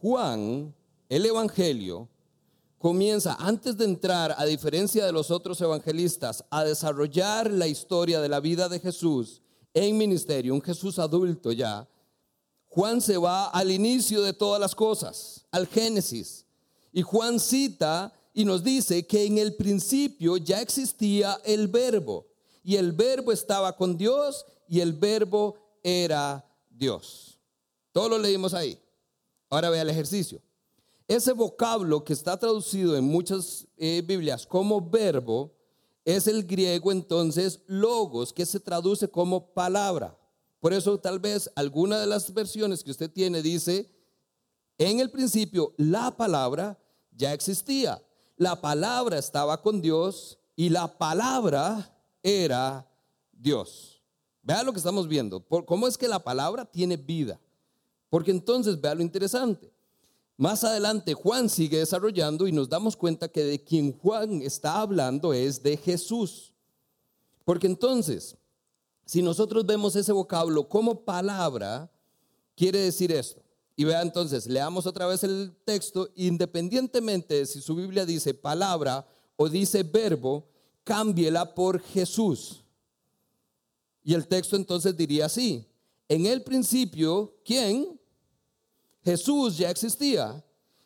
Juan, 0.00 0.74
el 1.08 1.26
Evangelio, 1.26 2.08
comienza, 2.76 3.36
antes 3.38 3.76
de 3.76 3.84
entrar, 3.84 4.34
a 4.36 4.44
diferencia 4.46 5.06
de 5.06 5.12
los 5.12 5.30
otros 5.30 5.60
evangelistas, 5.60 6.44
a 6.50 6.64
desarrollar 6.64 7.48
la 7.48 7.68
historia 7.68 8.20
de 8.20 8.28
la 8.28 8.40
vida 8.40 8.68
de 8.68 8.80
Jesús 8.80 9.42
en 9.74 9.96
ministerio, 9.96 10.54
un 10.54 10.60
Jesús 10.60 10.98
adulto 10.98 11.52
ya. 11.52 11.88
Juan 12.66 13.00
se 13.00 13.16
va 13.16 13.46
al 13.50 13.70
inicio 13.70 14.22
de 14.22 14.32
todas 14.32 14.60
las 14.60 14.74
cosas, 14.74 15.46
al 15.52 15.68
Génesis. 15.68 16.46
Y 16.92 17.02
Juan 17.02 17.38
cita 17.38 18.12
y 18.34 18.44
nos 18.44 18.62
dice 18.64 19.06
que 19.06 19.24
en 19.24 19.38
el 19.38 19.54
principio 19.54 20.36
ya 20.36 20.60
existía 20.60 21.38
el 21.44 21.68
verbo 21.68 22.26
y 22.64 22.76
el 22.76 22.92
verbo 22.92 23.32
estaba 23.32 23.76
con 23.76 23.96
Dios 23.96 24.46
y 24.68 24.80
el 24.80 24.92
verbo 24.92 25.56
era 25.82 26.44
Dios. 26.70 27.38
Todo 27.92 28.08
lo 28.10 28.18
leímos 28.18 28.54
ahí. 28.54 28.78
Ahora 29.50 29.68
vea 29.68 29.82
el 29.82 29.90
ejercicio. 29.90 30.40
Ese 31.06 31.32
vocablo 31.32 32.04
que 32.04 32.14
está 32.14 32.38
traducido 32.38 32.96
en 32.96 33.04
muchas 33.04 33.66
eh, 33.76 34.02
Biblias 34.06 34.46
como 34.46 34.80
verbo 34.80 35.52
es 36.04 36.26
el 36.26 36.44
griego 36.44 36.90
entonces 36.90 37.60
logos, 37.66 38.32
que 38.32 38.46
se 38.46 38.58
traduce 38.58 39.08
como 39.08 39.52
palabra. 39.52 40.16
Por 40.58 40.72
eso 40.72 40.98
tal 40.98 41.18
vez 41.18 41.50
alguna 41.54 42.00
de 42.00 42.06
las 42.06 42.32
versiones 42.32 42.82
que 42.82 42.92
usted 42.92 43.10
tiene 43.10 43.42
dice, 43.42 43.90
en 44.78 45.00
el 45.00 45.10
principio 45.10 45.74
la 45.76 46.16
palabra 46.16 46.78
ya 47.10 47.32
existía 47.34 48.00
la 48.42 48.60
palabra 48.60 49.18
estaba 49.18 49.62
con 49.62 49.80
Dios 49.80 50.38
y 50.56 50.68
la 50.68 50.98
palabra 50.98 51.96
era 52.22 52.86
Dios. 53.32 54.02
Vea 54.42 54.62
lo 54.64 54.72
que 54.72 54.78
estamos 54.78 55.06
viendo. 55.06 55.40
¿Cómo 55.40 55.86
es 55.86 55.96
que 55.96 56.08
la 56.08 56.18
palabra 56.18 56.64
tiene 56.64 56.96
vida? 56.96 57.40
Porque 58.10 58.32
entonces 58.32 58.80
vea 58.80 58.94
lo 58.94 59.02
interesante. 59.02 59.72
Más 60.36 60.64
adelante 60.64 61.14
Juan 61.14 61.48
sigue 61.48 61.78
desarrollando 61.78 62.48
y 62.48 62.52
nos 62.52 62.68
damos 62.68 62.96
cuenta 62.96 63.28
que 63.28 63.44
de 63.44 63.62
quien 63.62 63.96
Juan 63.96 64.42
está 64.42 64.80
hablando 64.80 65.32
es 65.32 65.62
de 65.62 65.76
Jesús. 65.76 66.52
Porque 67.44 67.68
entonces, 67.68 68.36
si 69.04 69.22
nosotros 69.22 69.64
vemos 69.64 69.94
ese 69.94 70.12
vocablo 70.12 70.68
como 70.68 71.04
palabra, 71.04 71.90
quiere 72.56 72.80
decir 72.80 73.12
esto. 73.12 73.41
Y 73.74 73.84
vea 73.84 74.02
entonces, 74.02 74.46
leamos 74.46 74.86
otra 74.86 75.06
vez 75.06 75.24
el 75.24 75.56
texto, 75.64 76.10
independientemente 76.14 77.34
de 77.34 77.46
si 77.46 77.60
su 77.60 77.74
Biblia 77.74 78.04
dice 78.04 78.34
palabra 78.34 79.06
o 79.36 79.48
dice 79.48 79.82
verbo, 79.82 80.46
cámbiela 80.84 81.54
por 81.54 81.80
Jesús. 81.80 82.62
Y 84.04 84.14
el 84.14 84.26
texto 84.26 84.56
entonces 84.56 84.96
diría 84.96 85.26
así, 85.26 85.66
en 86.08 86.26
el 86.26 86.42
principio, 86.42 87.38
¿quién? 87.44 87.98
Jesús 89.02 89.56
ya 89.56 89.70
existía. 89.70 90.44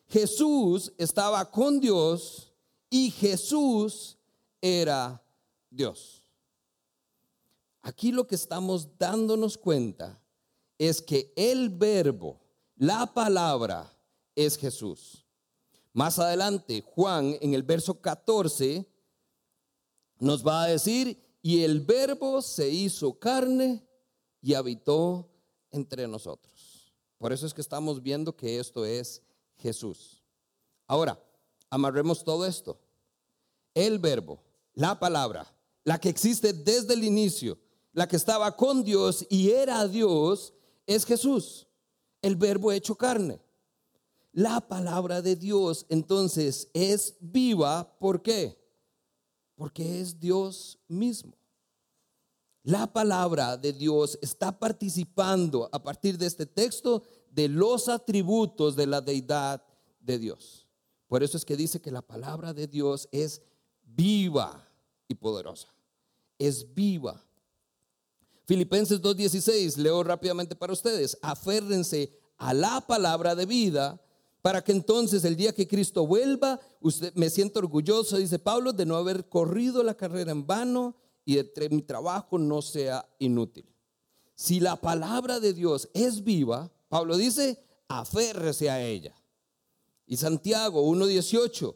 Jesús 0.08 0.92
estaba 0.98 1.50
con 1.50 1.80
Dios 1.80 2.52
y 2.88 3.10
Jesús 3.10 4.16
era 4.60 5.20
Dios. 5.68 6.22
Aquí 7.82 8.12
lo 8.12 8.26
que 8.26 8.34
estamos 8.34 8.96
dándonos 8.98 9.58
cuenta 9.58 10.20
es 10.78 11.00
que 11.02 11.32
el 11.36 11.70
verbo 11.70 12.40
la 12.76 13.12
palabra 13.12 13.92
es 14.34 14.56
Jesús. 14.56 15.24
Más 15.92 16.18
adelante, 16.18 16.82
Juan 16.82 17.36
en 17.40 17.54
el 17.54 17.62
verso 17.62 18.00
14 18.00 18.86
nos 20.18 20.46
va 20.46 20.64
a 20.64 20.68
decir, 20.68 21.22
y 21.42 21.62
el 21.62 21.80
verbo 21.80 22.42
se 22.42 22.68
hizo 22.68 23.18
carne 23.18 23.86
y 24.42 24.54
habitó 24.54 25.28
entre 25.70 26.06
nosotros. 26.08 26.92
Por 27.18 27.32
eso 27.32 27.46
es 27.46 27.54
que 27.54 27.60
estamos 27.60 28.02
viendo 28.02 28.36
que 28.36 28.58
esto 28.58 28.84
es 28.84 29.22
Jesús. 29.58 30.22
Ahora, 30.86 31.22
amarremos 31.70 32.24
todo 32.24 32.44
esto. 32.46 32.78
El 33.74 33.98
verbo, 33.98 34.42
la 34.74 34.98
palabra, 34.98 35.52
la 35.84 35.98
que 35.98 36.08
existe 36.08 36.52
desde 36.52 36.94
el 36.94 37.04
inicio, 37.04 37.58
la 37.92 38.06
que 38.06 38.16
estaba 38.16 38.54
con 38.56 38.84
Dios 38.84 39.26
y 39.30 39.50
era 39.50 39.86
Dios, 39.88 40.52
es 40.86 41.04
Jesús, 41.04 41.65
el 42.26 42.34
verbo 42.34 42.72
hecho 42.72 42.96
carne. 42.96 43.40
La 44.32 44.60
palabra 44.60 45.22
de 45.22 45.36
Dios 45.36 45.86
entonces 45.88 46.68
es 46.74 47.16
viva, 47.20 47.96
¿por 47.98 48.20
qué? 48.20 48.58
Porque 49.54 50.00
es 50.00 50.18
Dios 50.18 50.78
mismo. 50.88 51.36
La 52.64 52.92
palabra 52.92 53.56
de 53.56 53.72
Dios 53.72 54.18
está 54.20 54.58
participando 54.58 55.68
a 55.70 55.80
partir 55.80 56.18
de 56.18 56.26
este 56.26 56.46
texto 56.46 57.04
de 57.30 57.48
los 57.48 57.88
atributos 57.88 58.74
de 58.74 58.88
la 58.88 59.00
deidad 59.00 59.62
de 60.00 60.18
Dios. 60.18 60.66
Por 61.06 61.22
eso 61.22 61.36
es 61.36 61.44
que 61.44 61.56
dice 61.56 61.80
que 61.80 61.92
la 61.92 62.02
palabra 62.02 62.52
de 62.52 62.66
Dios 62.66 63.08
es 63.12 63.40
viva 63.84 64.68
y 65.06 65.14
poderosa. 65.14 65.68
Es 66.38 66.74
viva. 66.74 67.24
Filipenses 68.46 69.02
2.16, 69.02 69.76
leo 69.76 70.04
rápidamente 70.04 70.54
para 70.54 70.72
ustedes. 70.72 71.18
Aférrense 71.20 72.12
a 72.38 72.54
la 72.54 72.80
palabra 72.80 73.34
de 73.34 73.44
vida 73.44 74.00
para 74.40 74.62
que 74.62 74.70
entonces 74.70 75.24
el 75.24 75.34
día 75.34 75.52
que 75.52 75.66
Cristo 75.66 76.06
vuelva, 76.06 76.60
usted 76.80 77.12
me 77.16 77.28
siento 77.28 77.58
orgulloso, 77.58 78.16
dice 78.16 78.38
Pablo, 78.38 78.72
de 78.72 78.86
no 78.86 78.94
haber 78.94 79.28
corrido 79.28 79.82
la 79.82 79.96
carrera 79.96 80.30
en 80.30 80.46
vano 80.46 80.94
y 81.24 81.34
de 81.34 81.68
mi 81.70 81.82
trabajo 81.82 82.38
no 82.38 82.62
sea 82.62 83.08
inútil. 83.18 83.66
Si 84.36 84.60
la 84.60 84.76
palabra 84.76 85.40
de 85.40 85.52
Dios 85.52 85.88
es 85.92 86.22
viva, 86.22 86.70
Pablo 86.88 87.16
dice, 87.16 87.58
aférrese 87.88 88.70
a 88.70 88.80
ella. 88.80 89.16
Y 90.06 90.16
Santiago 90.18 90.88
1.18 90.88 91.74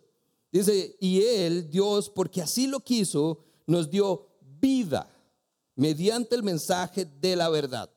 dice, 0.52 0.96
y 1.00 1.22
él, 1.22 1.68
Dios, 1.68 2.08
porque 2.08 2.42
así 2.42 2.68
lo 2.68 2.78
quiso, 2.78 3.40
nos 3.66 3.90
dio 3.90 4.28
vida 4.60 5.10
mediante 5.80 6.34
el 6.36 6.42
mensaje 6.42 7.06
de 7.06 7.36
la 7.36 7.48
verdad. 7.48 7.90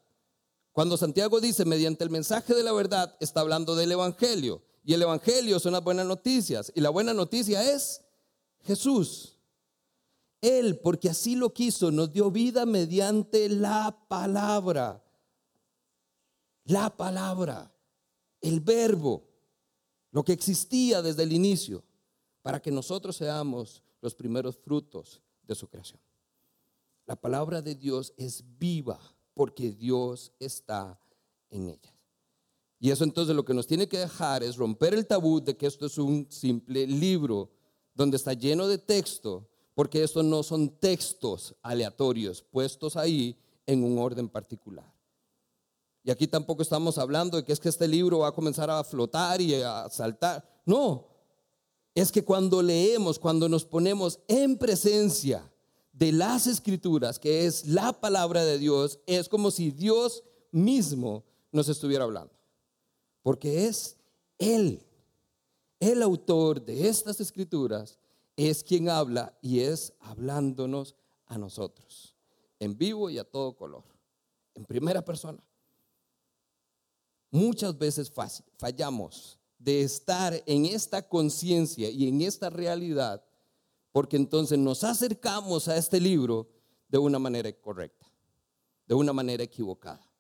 Cuando 0.72 0.96
Santiago 0.96 1.41
dice 1.41 1.65
mediante 1.65 2.06
el 2.06 2.10
mensaje 2.10 2.56
de 2.56 2.63
la 2.63 2.72
verdad, 2.72 3.13
está 3.19 3.41
hablando 3.41 3.76
del 3.76 3.91
Evangelio. 3.91 4.63
Y 4.86 4.93
el 4.93 5.02
Evangelio 5.02 5.60
son 5.60 5.74
las 5.74 5.84
buenas 5.84 6.06
noticias. 6.06 6.72
Y 6.76 6.80
la 6.80 6.91
buena 6.91 7.13
noticia 7.13 7.74
es 7.74 8.02
Jesús. 8.62 9.38
Él, 10.39 10.80
porque 10.80 11.10
así 11.10 11.36
lo 11.36 11.54
quiso, 11.54 11.91
nos 11.91 12.13
dio 12.13 12.32
vida 12.32 12.65
mediante 12.65 13.50
la 13.50 14.06
palabra. 14.08 15.04
La 16.63 16.89
palabra, 16.96 17.69
el 18.39 18.62
verbo, 18.62 19.28
lo 20.12 20.24
que 20.24 20.32
existía 20.32 21.02
desde 21.02 21.24
el 21.24 21.34
inicio, 21.34 21.84
para 22.41 22.62
que 22.62 22.72
nosotros 22.72 23.17
seamos 23.17 23.84
los 24.00 24.15
primeros 24.15 24.58
frutos 24.58 25.22
de 25.46 25.54
su 25.54 25.67
creación. 25.67 26.00
La 27.05 27.15
palabra 27.15 27.61
de 27.61 27.75
Dios 27.75 28.13
es 28.17 28.43
viva 28.57 28.99
porque 29.33 29.71
Dios 29.71 30.31
está 30.39 30.99
en 31.49 31.69
ella. 31.69 31.93
Y 32.79 32.91
eso 32.91 33.03
entonces 33.03 33.35
lo 33.35 33.45
que 33.45 33.53
nos 33.53 33.67
tiene 33.67 33.87
que 33.87 33.99
dejar 33.99 34.43
es 34.43 34.57
romper 34.57 34.93
el 34.93 35.07
tabú 35.07 35.41
de 35.41 35.55
que 35.55 35.67
esto 35.67 35.85
es 35.85 35.97
un 35.97 36.27
simple 36.29 36.85
libro 36.85 37.49
donde 37.93 38.17
está 38.17 38.33
lleno 38.33 38.67
de 38.67 38.77
texto, 38.77 39.47
porque 39.73 40.03
estos 40.03 40.25
no 40.25 40.43
son 40.43 40.69
textos 40.79 41.55
aleatorios 41.61 42.41
puestos 42.41 42.97
ahí 42.97 43.37
en 43.65 43.83
un 43.83 43.97
orden 43.99 44.27
particular. 44.27 44.93
Y 46.03 46.11
aquí 46.11 46.27
tampoco 46.27 46.61
estamos 46.61 46.97
hablando 46.97 47.37
de 47.37 47.45
que 47.45 47.53
es 47.53 47.59
que 47.59 47.69
este 47.69 47.87
libro 47.87 48.19
va 48.19 48.27
a 48.27 48.33
comenzar 48.33 48.69
a 48.69 48.83
flotar 48.83 49.39
y 49.39 49.55
a 49.55 49.89
saltar. 49.89 50.43
No, 50.65 51.07
es 51.95 52.11
que 52.11 52.25
cuando 52.25 52.61
leemos, 52.61 53.17
cuando 53.17 53.47
nos 53.47 53.63
ponemos 53.63 54.19
en 54.27 54.57
presencia 54.57 55.49
de 55.93 56.12
las 56.12 56.47
escrituras, 56.47 57.19
que 57.19 57.45
es 57.45 57.67
la 57.67 57.93
palabra 57.93 58.43
de 58.43 58.58
Dios, 58.58 58.99
es 59.06 59.29
como 59.29 59.51
si 59.51 59.71
Dios 59.71 60.23
mismo 60.51 61.23
nos 61.51 61.69
estuviera 61.69 62.03
hablando. 62.03 62.34
Porque 63.21 63.67
es 63.67 63.95
Él, 64.39 64.84
el 65.79 66.01
autor 66.01 66.65
de 66.65 66.89
estas 66.89 67.21
escrituras, 67.21 67.99
es 68.36 68.63
quien 68.63 68.89
habla 68.89 69.38
y 69.41 69.60
es 69.60 69.93
hablándonos 69.99 70.95
a 71.27 71.38
nosotros, 71.38 72.15
en 72.60 72.75
vivo 72.75 73.10
y 73.10 73.19
a 73.19 73.23
todo 73.23 73.56
color, 73.56 73.84
en 74.56 74.65
primera 74.65 75.06
persona. 75.06 75.41
Muchas 77.29 77.77
veces 77.77 78.12
fallamos 78.58 79.39
de 79.58 79.82
estar 79.84 80.43
en 80.45 80.65
esta 80.65 81.08
conciencia 81.08 81.89
y 81.89 82.08
en 82.08 82.21
esta 82.21 82.49
realidad 82.49 83.23
porque 83.93 84.17
entonces 84.17 84.58
nos 84.58 84.84
acercamos 84.84 85.67
a 85.67 85.77
este 85.77 86.01
libro 86.01 86.49
de 86.89 86.97
una 86.97 87.19
manera 87.19 87.49
correcta, 87.53 88.12
de 88.88 88.95
una 88.95 89.13
manera 89.13 89.43
equivocada. 89.43 90.12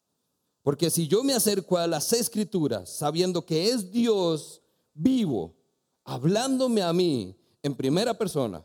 Porque 0.61 0.91
si 0.91 1.07
yo 1.07 1.23
me 1.23 1.33
acerco 1.33 1.77
a 1.77 1.87
las 1.87 2.13
escrituras 2.13 2.95
sabiendo 2.95 3.43
que 3.45 3.69
es 3.69 3.91
Dios 3.91 4.61
vivo, 4.93 5.55
hablándome 6.03 6.83
a 6.83 6.93
mí 6.93 7.35
en 7.63 7.75
primera 7.75 8.15
persona, 8.15 8.63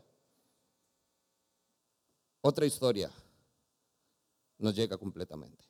otra 2.41 2.67
historia 2.67 3.11
nos 4.59 4.75
llega 4.75 4.95
completamente. 4.95 5.65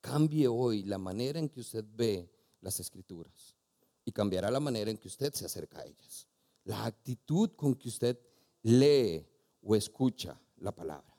Cambie 0.00 0.46
hoy 0.46 0.84
la 0.84 0.98
manera 0.98 1.40
en 1.40 1.48
que 1.48 1.60
usted 1.60 1.84
ve 1.96 2.32
las 2.60 2.78
escrituras 2.78 3.56
y 4.04 4.12
cambiará 4.12 4.52
la 4.52 4.60
manera 4.60 4.88
en 4.88 4.98
que 4.98 5.08
usted 5.08 5.32
se 5.34 5.44
acerca 5.44 5.80
a 5.80 5.84
ellas 5.84 6.28
la 6.64 6.84
actitud 6.84 7.50
con 7.56 7.74
que 7.74 7.88
usted 7.88 8.18
lee 8.62 9.26
o 9.62 9.74
escucha 9.76 10.40
la 10.56 10.72
palabra. 10.72 11.16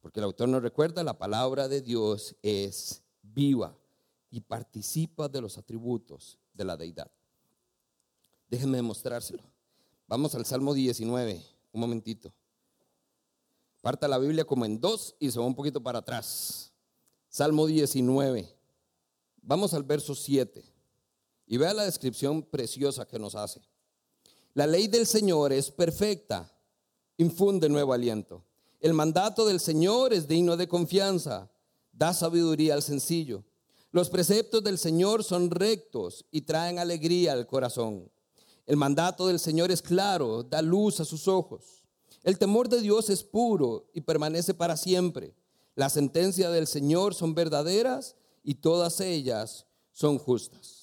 Porque 0.00 0.20
el 0.20 0.24
autor 0.24 0.48
nos 0.48 0.62
recuerda, 0.62 1.02
la 1.02 1.18
palabra 1.18 1.68
de 1.68 1.80
Dios 1.80 2.36
es 2.42 3.02
viva 3.22 3.76
y 4.30 4.40
participa 4.40 5.28
de 5.28 5.40
los 5.40 5.58
atributos 5.58 6.38
de 6.52 6.64
la 6.64 6.76
deidad. 6.76 7.10
Déjenme 8.48 8.80
mostrárselo. 8.82 9.42
Vamos 10.06 10.34
al 10.34 10.46
Salmo 10.46 10.74
19, 10.74 11.44
un 11.72 11.80
momentito. 11.80 12.32
Parta 13.82 14.06
la 14.06 14.18
Biblia 14.18 14.44
como 14.44 14.64
en 14.64 14.80
dos 14.80 15.16
y 15.18 15.30
se 15.30 15.38
va 15.38 15.46
un 15.46 15.54
poquito 15.54 15.82
para 15.82 15.98
atrás. 15.98 16.72
Salmo 17.28 17.66
19. 17.66 18.56
Vamos 19.42 19.74
al 19.74 19.82
verso 19.82 20.14
7 20.14 20.64
y 21.46 21.56
vea 21.56 21.74
la 21.74 21.84
descripción 21.84 22.42
preciosa 22.42 23.06
que 23.06 23.18
nos 23.18 23.34
hace. 23.34 23.60
La 24.56 24.66
ley 24.66 24.88
del 24.88 25.06
Señor 25.06 25.52
es 25.52 25.70
perfecta, 25.70 26.50
infunde 27.18 27.68
nuevo 27.68 27.92
aliento. 27.92 28.42
El 28.80 28.94
mandato 28.94 29.44
del 29.46 29.60
Señor 29.60 30.14
es 30.14 30.26
digno 30.26 30.56
de 30.56 30.66
confianza, 30.66 31.50
da 31.92 32.14
sabiduría 32.14 32.72
al 32.72 32.82
sencillo. 32.82 33.44
Los 33.90 34.08
preceptos 34.08 34.64
del 34.64 34.78
Señor 34.78 35.24
son 35.24 35.50
rectos 35.50 36.24
y 36.30 36.40
traen 36.40 36.78
alegría 36.78 37.34
al 37.34 37.46
corazón. 37.46 38.10
El 38.64 38.78
mandato 38.78 39.26
del 39.26 39.40
Señor 39.40 39.70
es 39.70 39.82
claro, 39.82 40.42
da 40.42 40.62
luz 40.62 41.00
a 41.00 41.04
sus 41.04 41.28
ojos. 41.28 41.82
El 42.24 42.38
temor 42.38 42.70
de 42.70 42.80
Dios 42.80 43.10
es 43.10 43.22
puro 43.24 43.90
y 43.92 44.00
permanece 44.00 44.54
para 44.54 44.78
siempre. 44.78 45.34
Las 45.74 45.92
sentencias 45.92 46.50
del 46.50 46.66
Señor 46.66 47.14
son 47.14 47.34
verdaderas 47.34 48.16
y 48.42 48.54
todas 48.54 49.02
ellas 49.02 49.66
son 49.92 50.16
justas. 50.16 50.75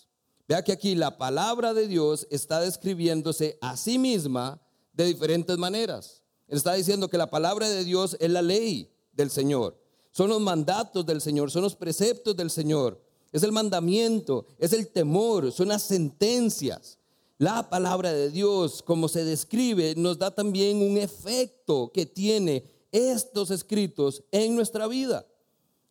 Vea 0.47 0.63
que 0.63 0.73
aquí 0.73 0.95
la 0.95 1.17
palabra 1.17 1.73
de 1.73 1.87
Dios 1.87 2.27
está 2.29 2.59
describiéndose 2.59 3.57
a 3.61 3.77
sí 3.77 3.97
misma 3.97 4.61
de 4.91 5.05
diferentes 5.05 5.57
maneras. 5.57 6.21
está 6.47 6.73
diciendo 6.73 7.09
que 7.09 7.17
la 7.17 7.29
palabra 7.29 7.69
de 7.69 7.83
Dios 7.83 8.17
es 8.19 8.29
la 8.29 8.41
ley 8.41 8.91
del 9.13 9.29
Señor. 9.29 9.79
Son 10.11 10.29
los 10.29 10.41
mandatos 10.41 11.05
del 11.05 11.21
Señor, 11.21 11.49
son 11.49 11.63
los 11.63 11.75
preceptos 11.75 12.35
del 12.35 12.51
Señor. 12.51 13.01
Es 13.31 13.41
el 13.41 13.51
mandamiento, 13.51 14.45
es 14.59 14.73
el 14.73 14.89
temor, 14.89 15.51
son 15.51 15.69
las 15.69 15.83
sentencias. 15.83 16.99
La 17.39 17.69
palabra 17.69 18.13
de 18.13 18.29
Dios, 18.29 18.83
como 18.83 19.07
se 19.07 19.25
describe, 19.25 19.95
nos 19.97 20.19
da 20.19 20.29
también 20.29 20.77
un 20.77 20.97
efecto 20.97 21.91
que 21.91 22.05
tiene 22.05 22.63
estos 22.91 23.49
escritos 23.49 24.23
en 24.31 24.55
nuestra 24.55 24.87
vida. 24.87 25.25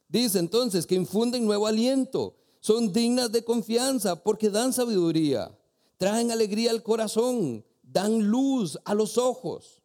Dice 0.08 0.38
entonces 0.38 0.86
que 0.86 0.94
infunden 0.94 1.44
nuevo 1.44 1.66
aliento, 1.66 2.36
son 2.62 2.92
dignas 2.92 3.32
de 3.32 3.42
confianza 3.42 4.22
porque 4.22 4.48
dan 4.48 4.72
sabiduría, 4.72 5.50
traen 5.96 6.30
alegría 6.30 6.70
al 6.70 6.84
corazón, 6.84 7.64
dan 7.82 8.22
luz 8.22 8.78
a 8.84 8.94
los 8.94 9.18
ojos, 9.18 9.82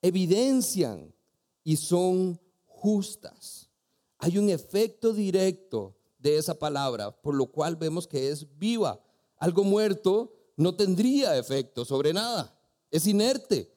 evidencian 0.00 1.14
y 1.62 1.76
son 1.76 2.40
justas. 2.64 3.68
Hay 4.16 4.38
un 4.38 4.48
efecto 4.48 5.12
directo 5.12 5.94
de 6.18 6.38
esa 6.38 6.58
palabra, 6.58 7.10
por 7.10 7.34
lo 7.34 7.44
cual 7.44 7.76
vemos 7.76 8.06
que 8.06 8.30
es 8.30 8.46
viva. 8.58 8.98
Algo 9.36 9.62
muerto 9.62 10.32
no 10.56 10.74
tendría 10.74 11.36
efecto 11.36 11.84
sobre 11.84 12.14
nada, 12.14 12.58
es 12.90 13.06
inerte. 13.06 13.70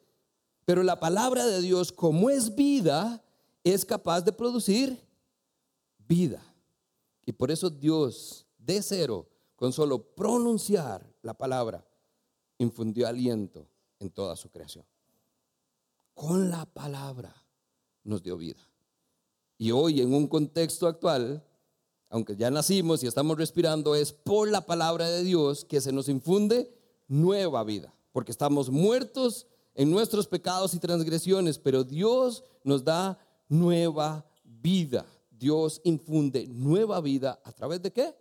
Pero 0.63 0.81
la 0.81 0.97
palabra 0.97 1.45
de 1.45 1.59
Dios, 1.59 1.91
como 1.91 2.29
es 2.29 2.55
vida, 2.55 3.21
es 3.65 3.83
capaz 3.83 4.21
de 4.21 4.31
producir 4.31 4.97
vida. 6.07 6.41
Y 7.25 7.33
por 7.33 7.51
eso 7.51 7.69
Dios, 7.69 8.45
de 8.57 8.81
cero, 8.81 9.27
con 9.55 9.71
solo 9.71 10.03
pronunciar 10.15 11.09
la 11.21 11.33
palabra, 11.33 11.85
infundió 12.57 13.07
aliento 13.07 13.67
en 13.99 14.09
toda 14.09 14.35
su 14.35 14.49
creación. 14.49 14.85
Con 16.13 16.49
la 16.49 16.65
palabra 16.65 17.33
nos 18.03 18.21
dio 18.21 18.37
vida. 18.37 18.59
Y 19.57 19.71
hoy 19.71 20.01
en 20.01 20.13
un 20.13 20.27
contexto 20.27 20.87
actual, 20.87 21.43
aunque 22.09 22.35
ya 22.35 22.51
nacimos 22.51 23.03
y 23.03 23.07
estamos 23.07 23.37
respirando, 23.37 23.95
es 23.95 24.11
por 24.11 24.49
la 24.49 24.65
palabra 24.65 25.09
de 25.09 25.23
Dios 25.23 25.65
que 25.65 25.81
se 25.81 25.91
nos 25.91 26.09
infunde 26.09 26.75
nueva 27.07 27.63
vida, 27.63 27.93
porque 28.11 28.31
estamos 28.31 28.69
muertos 28.69 29.47
en 29.75 29.89
nuestros 29.89 30.27
pecados 30.27 30.73
y 30.73 30.79
transgresiones, 30.79 31.57
pero 31.57 31.83
Dios 31.83 32.43
nos 32.63 32.83
da 32.83 33.17
nueva 33.47 34.25
vida. 34.43 35.05
Dios 35.43 35.81
infunde 35.83 36.47
nueva 36.47 37.01
vida 37.01 37.41
a 37.43 37.51
través 37.51 37.81
de 37.81 37.91
qué? 37.91 38.15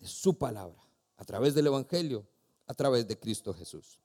De 0.00 0.08
su 0.08 0.36
palabra, 0.36 0.82
a 1.16 1.24
través 1.24 1.54
del 1.54 1.68
Evangelio, 1.68 2.26
a 2.66 2.74
través 2.74 3.06
de 3.06 3.16
Cristo 3.16 3.54
Jesús. 3.54 4.00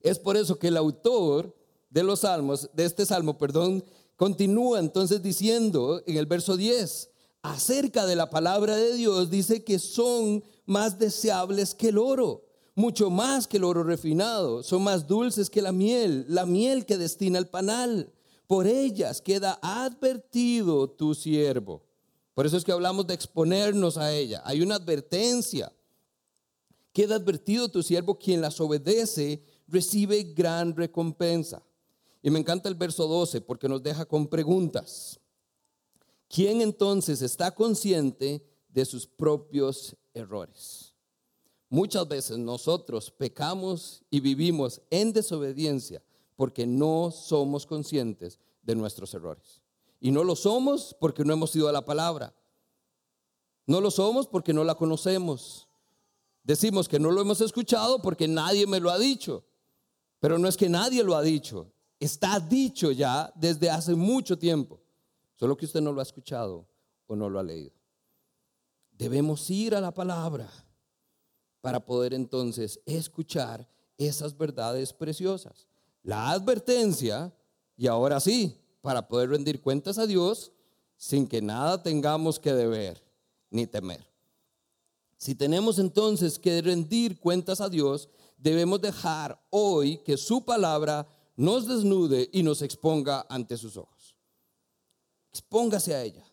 Es 0.00 0.18
por 0.18 0.36
eso 0.36 0.58
que 0.58 0.66
el 0.66 0.76
autor 0.76 1.54
de 1.90 2.02
los 2.02 2.20
salmos, 2.20 2.68
de 2.72 2.84
este 2.84 3.06
salmo, 3.06 3.38
perdón, 3.38 3.84
continúa 4.16 4.80
entonces 4.80 5.22
diciendo 5.22 6.02
en 6.06 6.16
el 6.16 6.26
verso 6.26 6.56
10, 6.56 7.08
acerca 7.42 8.04
de 8.04 8.16
la 8.16 8.28
palabra 8.28 8.74
de 8.74 8.94
Dios 8.94 9.30
dice 9.30 9.62
que 9.62 9.78
son 9.78 10.42
más 10.64 10.98
deseables 10.98 11.72
que 11.72 11.90
el 11.90 11.98
oro, 11.98 12.42
mucho 12.74 13.10
más 13.10 13.46
que 13.46 13.58
el 13.58 13.64
oro 13.64 13.84
refinado, 13.84 14.64
son 14.64 14.82
más 14.82 15.06
dulces 15.06 15.50
que 15.50 15.62
la 15.62 15.70
miel, 15.70 16.26
la 16.28 16.46
miel 16.46 16.84
que 16.84 16.98
destina 16.98 17.38
el 17.38 17.46
panal. 17.46 18.12
Por 18.46 18.66
ellas 18.66 19.20
queda 19.20 19.58
advertido 19.60 20.88
tu 20.88 21.14
siervo. 21.14 21.82
Por 22.34 22.46
eso 22.46 22.56
es 22.56 22.64
que 22.64 22.72
hablamos 22.72 23.06
de 23.06 23.14
exponernos 23.14 23.96
a 23.96 24.12
ella. 24.12 24.42
Hay 24.44 24.60
una 24.60 24.76
advertencia. 24.76 25.72
Queda 26.92 27.16
advertido 27.16 27.68
tu 27.68 27.82
siervo 27.82 28.18
quien 28.18 28.40
las 28.40 28.60
obedece, 28.60 29.42
recibe 29.66 30.22
gran 30.34 30.76
recompensa. 30.76 31.62
Y 32.22 32.30
me 32.30 32.38
encanta 32.38 32.68
el 32.68 32.74
verso 32.74 33.06
12 33.06 33.40
porque 33.40 33.68
nos 33.68 33.82
deja 33.82 34.04
con 34.04 34.26
preguntas. 34.28 35.18
¿Quién 36.28 36.60
entonces 36.60 37.22
está 37.22 37.52
consciente 37.52 38.44
de 38.68 38.84
sus 38.84 39.06
propios 39.06 39.96
errores? 40.12 40.92
Muchas 41.68 42.06
veces 42.06 42.38
nosotros 42.38 43.10
pecamos 43.10 44.02
y 44.10 44.20
vivimos 44.20 44.80
en 44.90 45.12
desobediencia 45.12 46.02
porque 46.36 46.66
no 46.66 47.10
somos 47.10 47.66
conscientes 47.66 48.38
de 48.62 48.74
nuestros 48.74 49.12
errores. 49.14 49.62
Y 49.98 50.10
no 50.10 50.22
lo 50.22 50.36
somos 50.36 50.94
porque 51.00 51.24
no 51.24 51.32
hemos 51.32 51.56
ido 51.56 51.68
a 51.68 51.72
la 51.72 51.84
palabra. 51.84 52.34
No 53.66 53.80
lo 53.80 53.90
somos 53.90 54.26
porque 54.26 54.52
no 54.52 54.62
la 54.62 54.74
conocemos. 54.74 55.68
Decimos 56.44 56.88
que 56.88 57.00
no 57.00 57.10
lo 57.10 57.20
hemos 57.20 57.40
escuchado 57.40 58.00
porque 58.00 58.28
nadie 58.28 58.66
me 58.66 58.78
lo 58.78 58.90
ha 58.90 58.98
dicho. 58.98 59.44
Pero 60.20 60.38
no 60.38 60.46
es 60.46 60.56
que 60.56 60.68
nadie 60.68 61.02
lo 61.02 61.16
ha 61.16 61.22
dicho. 61.22 61.72
Está 61.98 62.38
dicho 62.38 62.92
ya 62.92 63.32
desde 63.34 63.70
hace 63.70 63.94
mucho 63.94 64.38
tiempo. 64.38 64.80
Solo 65.34 65.56
que 65.56 65.64
usted 65.64 65.80
no 65.80 65.92
lo 65.92 66.00
ha 66.00 66.04
escuchado 66.04 66.68
o 67.06 67.16
no 67.16 67.28
lo 67.28 67.38
ha 67.38 67.42
leído. 67.42 67.72
Debemos 68.92 69.50
ir 69.50 69.74
a 69.74 69.80
la 69.80 69.92
palabra 69.92 70.48
para 71.60 71.84
poder 71.84 72.14
entonces 72.14 72.80
escuchar 72.86 73.68
esas 73.98 74.36
verdades 74.36 74.92
preciosas. 74.92 75.66
La 76.06 76.30
advertencia, 76.30 77.34
y 77.76 77.88
ahora 77.88 78.20
sí, 78.20 78.56
para 78.80 79.08
poder 79.08 79.30
rendir 79.30 79.60
cuentas 79.60 79.98
a 79.98 80.06
Dios 80.06 80.52
sin 80.96 81.26
que 81.26 81.42
nada 81.42 81.82
tengamos 81.82 82.38
que 82.38 82.52
deber 82.52 83.02
ni 83.50 83.66
temer. 83.66 84.06
Si 85.16 85.34
tenemos 85.34 85.80
entonces 85.80 86.38
que 86.38 86.62
rendir 86.62 87.18
cuentas 87.18 87.60
a 87.60 87.68
Dios, 87.68 88.08
debemos 88.38 88.80
dejar 88.80 89.44
hoy 89.50 89.98
que 90.04 90.16
su 90.16 90.44
palabra 90.44 91.08
nos 91.34 91.66
desnude 91.66 92.30
y 92.32 92.44
nos 92.44 92.62
exponga 92.62 93.26
ante 93.28 93.56
sus 93.56 93.76
ojos. 93.76 94.14
Expóngase 95.32 95.92
a 95.92 96.04
ella. 96.04 96.24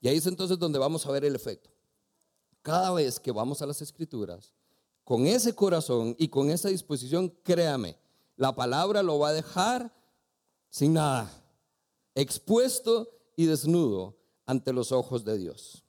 Y 0.00 0.06
ahí 0.06 0.18
es 0.18 0.26
entonces 0.28 0.56
donde 0.56 0.78
vamos 0.78 1.04
a 1.04 1.10
ver 1.10 1.24
el 1.24 1.34
efecto. 1.34 1.68
Cada 2.62 2.92
vez 2.92 3.18
que 3.18 3.32
vamos 3.32 3.60
a 3.60 3.66
las 3.66 3.82
escrituras, 3.82 4.54
con 5.02 5.26
ese 5.26 5.52
corazón 5.52 6.14
y 6.16 6.28
con 6.28 6.48
esa 6.48 6.68
disposición, 6.68 7.34
créame, 7.42 8.03
la 8.36 8.54
palabra 8.54 9.02
lo 9.02 9.18
va 9.18 9.28
a 9.28 9.32
dejar 9.32 9.92
sin 10.70 10.94
nada, 10.94 11.30
expuesto 12.14 13.08
y 13.36 13.46
desnudo 13.46 14.16
ante 14.46 14.72
los 14.72 14.92
ojos 14.92 15.24
de 15.24 15.38
Dios. 15.38 15.84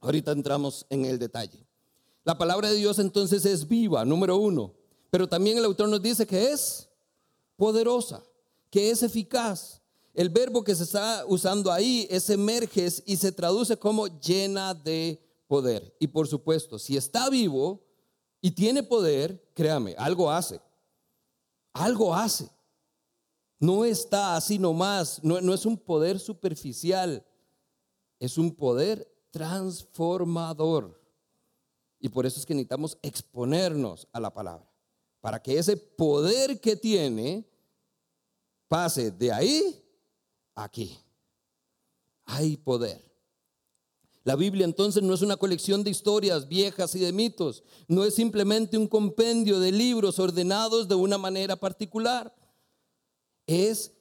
Ahorita 0.00 0.32
entramos 0.32 0.86
en 0.90 1.04
el 1.04 1.18
detalle. 1.18 1.66
La 2.24 2.36
palabra 2.36 2.68
de 2.68 2.76
Dios 2.76 2.98
entonces 2.98 3.44
es 3.44 3.66
viva, 3.66 4.04
número 4.04 4.36
uno, 4.36 4.74
pero 5.10 5.28
también 5.28 5.58
el 5.58 5.64
autor 5.64 5.88
nos 5.88 6.02
dice 6.02 6.26
que 6.26 6.52
es 6.52 6.88
poderosa, 7.56 8.22
que 8.70 8.90
es 8.90 9.02
eficaz, 9.02 9.80
el 10.14 10.28
verbo 10.28 10.64
que 10.64 10.74
se 10.74 10.84
está 10.84 11.24
usando 11.26 11.70
ahí 11.70 12.06
es 12.10 12.28
emerges 12.30 13.02
y 13.06 13.16
se 13.16 13.32
traduce 13.32 13.76
como 13.76 14.08
llena 14.20 14.74
de 14.74 15.20
poder. 15.46 15.94
Y 16.00 16.08
por 16.08 16.26
supuesto, 16.26 16.78
si 16.78 16.96
está 16.96 17.30
vivo 17.30 17.80
y 18.40 18.50
tiene 18.50 18.82
poder, 18.82 19.50
créame, 19.54 19.94
algo 19.96 20.30
hace. 20.30 20.60
Algo 21.72 22.14
hace. 22.14 22.48
No 23.58 23.84
está 23.84 24.36
así 24.36 24.58
nomás, 24.58 25.22
no, 25.22 25.40
no 25.40 25.52
es 25.52 25.66
un 25.66 25.76
poder 25.76 26.18
superficial, 26.18 27.24
es 28.18 28.38
un 28.38 28.54
poder 28.54 29.06
transformador. 29.30 30.98
Y 31.98 32.08
por 32.08 32.24
eso 32.24 32.40
es 32.40 32.46
que 32.46 32.54
necesitamos 32.54 32.98
exponernos 33.02 34.08
a 34.12 34.20
la 34.20 34.32
palabra, 34.32 34.66
para 35.20 35.42
que 35.42 35.58
ese 35.58 35.76
poder 35.76 36.58
que 36.58 36.74
tiene 36.74 37.46
pase 38.66 39.10
de 39.10 39.32
ahí 39.32 39.84
aquí. 40.54 40.98
Hay 42.24 42.56
poder. 42.56 43.09
La 44.24 44.36
Biblia 44.36 44.64
entonces 44.64 45.02
no 45.02 45.14
es 45.14 45.22
una 45.22 45.36
colección 45.36 45.82
de 45.82 45.90
historias 45.90 46.46
viejas 46.46 46.94
y 46.94 46.98
de 46.98 47.12
mitos, 47.12 47.62
no 47.88 48.04
es 48.04 48.14
simplemente 48.14 48.76
un 48.76 48.86
compendio 48.86 49.58
de 49.58 49.72
libros 49.72 50.18
ordenados 50.18 50.88
de 50.88 50.94
una 50.94 51.18
manera 51.18 51.56
particular. 51.56 52.34
Es 53.46 53.92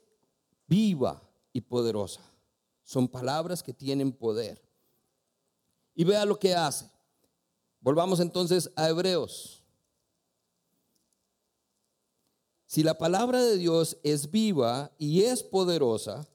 viva 0.68 1.22
y 1.54 1.62
poderosa. 1.62 2.22
Son 2.84 3.08
palabras 3.08 3.64
que 3.64 3.74
tienen 3.74 4.12
poder. 4.12 4.62
Y 5.96 6.04
vea 6.04 6.26
lo 6.26 6.38
que 6.38 6.54
hace. 6.54 6.90
Volvamos 7.80 8.20
entonces 8.20 8.70
a 8.76 8.90
Hebreos. 8.90 9.64
Si 12.66 12.84
la 12.84 12.98
palabra 12.98 13.44
de 13.44 13.58
Dios 13.58 13.98
es 14.04 14.30
viva 14.30 14.92
y 15.00 15.24
es 15.24 15.42
poderosa, 15.42 16.28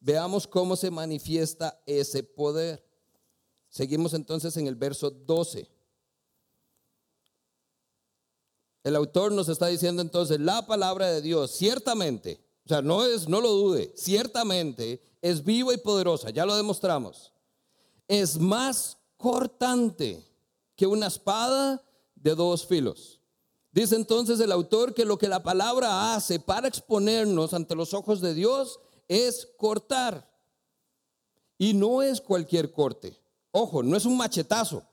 Veamos 0.00 0.46
cómo 0.46 0.76
se 0.76 0.90
manifiesta 0.90 1.78
ese 1.84 2.22
poder. 2.22 2.82
Seguimos 3.70 4.14
entonces 4.14 4.56
en 4.56 4.66
el 4.66 4.74
verso 4.74 5.10
12. 5.10 5.70
El 8.82 8.96
autor 8.96 9.32
nos 9.32 9.48
está 9.48 9.68
diciendo 9.68 10.02
entonces, 10.02 10.40
la 10.40 10.66
palabra 10.66 11.06
de 11.06 11.22
Dios 11.22 11.52
ciertamente, 11.52 12.44
o 12.64 12.68
sea, 12.68 12.82
no 12.82 13.06
es, 13.06 13.28
no 13.28 13.40
lo 13.40 13.52
dude, 13.52 13.92
ciertamente 13.96 15.00
es 15.22 15.44
viva 15.44 15.72
y 15.72 15.78
poderosa, 15.78 16.30
ya 16.30 16.46
lo 16.46 16.56
demostramos. 16.56 17.32
Es 18.08 18.38
más 18.38 18.96
cortante 19.16 20.24
que 20.74 20.86
una 20.86 21.06
espada 21.06 21.84
de 22.16 22.34
dos 22.34 22.66
filos. 22.66 23.20
Dice 23.70 23.94
entonces 23.94 24.40
el 24.40 24.50
autor 24.50 24.94
que 24.94 25.04
lo 25.04 25.18
que 25.18 25.28
la 25.28 25.42
palabra 25.42 26.14
hace 26.14 26.40
para 26.40 26.66
exponernos 26.66 27.54
ante 27.54 27.76
los 27.76 27.94
ojos 27.94 28.20
de 28.20 28.34
Dios 28.34 28.80
es 29.06 29.46
cortar. 29.56 30.28
Y 31.58 31.74
no 31.74 32.02
es 32.02 32.20
cualquier 32.20 32.72
corte. 32.72 33.19
Ojo, 33.52 33.82
no 33.82 33.96
es 33.96 34.04
un 34.04 34.16
machetazo. 34.16 34.84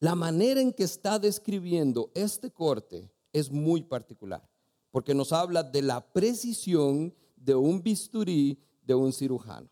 La 0.00 0.14
manera 0.14 0.60
en 0.60 0.72
que 0.72 0.84
está 0.84 1.18
describiendo 1.18 2.10
este 2.14 2.50
corte 2.50 3.10
es 3.32 3.50
muy 3.50 3.82
particular, 3.82 4.48
porque 4.90 5.14
nos 5.14 5.32
habla 5.32 5.62
de 5.62 5.82
la 5.82 6.00
precisión 6.00 7.14
de 7.36 7.54
un 7.54 7.82
bisturí 7.82 8.58
de 8.82 8.94
un 8.94 9.12
cirujano. 9.12 9.68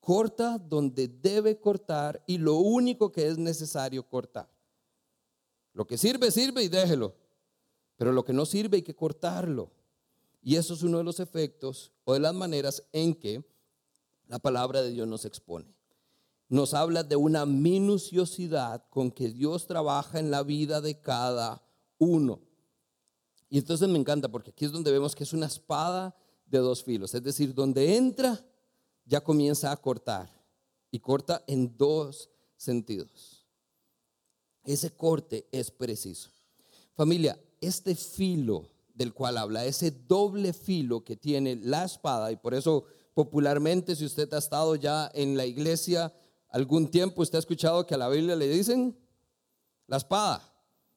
Corta 0.00 0.58
donde 0.58 1.08
debe 1.08 1.58
cortar 1.58 2.22
y 2.26 2.38
lo 2.38 2.56
único 2.56 3.10
que 3.10 3.26
es 3.26 3.38
necesario 3.38 4.06
cortar. 4.06 4.48
Lo 5.72 5.86
que 5.86 5.98
sirve, 5.98 6.30
sirve 6.30 6.62
y 6.62 6.68
déjelo. 6.68 7.14
Pero 7.96 8.12
lo 8.12 8.24
que 8.24 8.32
no 8.32 8.46
sirve 8.46 8.76
hay 8.76 8.82
que 8.82 8.94
cortarlo. 8.94 9.70
Y 10.42 10.56
eso 10.56 10.74
es 10.74 10.82
uno 10.82 10.98
de 10.98 11.04
los 11.04 11.20
efectos 11.20 11.92
o 12.04 12.14
de 12.14 12.20
las 12.20 12.34
maneras 12.34 12.82
en 12.92 13.14
que 13.14 13.44
la 14.28 14.38
palabra 14.38 14.82
de 14.82 14.90
Dios 14.90 15.06
nos 15.06 15.24
expone. 15.24 15.77
Nos 16.48 16.72
habla 16.74 17.02
de 17.02 17.16
una 17.16 17.44
minuciosidad 17.44 18.84
con 18.88 19.10
que 19.10 19.28
Dios 19.28 19.66
trabaja 19.66 20.18
en 20.18 20.30
la 20.30 20.42
vida 20.42 20.80
de 20.80 20.98
cada 21.00 21.62
uno. 21.98 22.40
Y 23.50 23.58
entonces 23.58 23.88
me 23.88 23.98
encanta 23.98 24.28
porque 24.28 24.50
aquí 24.50 24.64
es 24.64 24.72
donde 24.72 24.90
vemos 24.90 25.14
que 25.14 25.24
es 25.24 25.32
una 25.32 25.46
espada 25.46 26.14
de 26.46 26.58
dos 26.58 26.82
filos, 26.82 27.14
es 27.14 27.22
decir, 27.22 27.54
donde 27.54 27.96
entra 27.96 28.44
ya 29.04 29.22
comienza 29.22 29.72
a 29.72 29.76
cortar 29.76 30.30
y 30.90 30.98
corta 30.98 31.42
en 31.46 31.76
dos 31.76 32.30
sentidos. 32.56 33.46
Ese 34.64 34.90
corte 34.90 35.48
es 35.50 35.70
preciso. 35.70 36.30
Familia, 36.94 37.38
este 37.60 37.94
filo 37.94 38.68
del 38.94 39.14
cual 39.14 39.38
habla, 39.38 39.64
ese 39.64 39.90
doble 39.90 40.52
filo 40.52 41.04
que 41.04 41.16
tiene 41.16 41.56
la 41.56 41.84
espada, 41.84 42.32
y 42.32 42.36
por 42.36 42.52
eso 42.52 42.84
popularmente, 43.14 43.96
si 43.96 44.04
usted 44.04 44.32
ha 44.34 44.38
estado 44.38 44.74
ya 44.76 45.10
en 45.14 45.36
la 45.36 45.46
iglesia 45.46 46.12
algún 46.48 46.90
tiempo, 46.90 47.22
usted 47.22 47.36
ha 47.36 47.40
escuchado 47.40 47.86
que 47.86 47.94
a 47.94 47.98
la 47.98 48.08
Biblia 48.08 48.36
le 48.36 48.48
dicen 48.48 48.98
la 49.86 49.96
espada, 49.96 50.42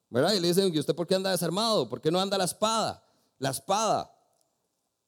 ¿verdad? 0.10 0.34
Y 0.34 0.40
le 0.40 0.50
dicen, 0.50 0.74
¿y 0.74 0.80
usted 0.80 0.96
por 0.96 1.08
qué 1.08 1.16
anda 1.16 1.32
desarmado? 1.32 1.90
¿Por 1.90 2.02
qué 2.02 2.12
no 2.12 2.20
anda 2.20 2.38
la 2.38 2.46
espada? 2.46 3.04
La 3.38 3.50
espada 3.50 4.14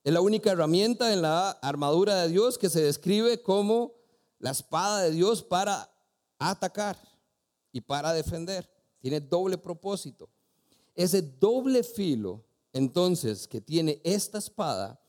es 0.03 0.11
la 0.11 0.21
única 0.21 0.51
herramienta 0.51 1.13
en 1.13 1.21
la 1.21 1.51
armadura 1.51 2.21
de 2.21 2.29
Dios 2.29 2.57
que 2.57 2.69
se 2.69 2.81
describe 2.81 3.41
como 3.41 3.93
la 4.39 4.51
espada 4.51 5.03
de 5.03 5.11
Dios 5.11 5.43
para 5.43 5.89
atacar 6.37 6.97
y 7.71 7.81
para 7.81 8.11
defender. 8.13 8.69
Tiene 8.99 9.21
doble 9.21 9.57
propósito. 9.57 10.29
Ese 10.95 11.21
doble 11.21 11.83
filo, 11.83 12.43
entonces, 12.73 13.47
que 13.47 13.61
tiene 13.61 14.01
esta 14.03 14.37
espada, 14.37 14.99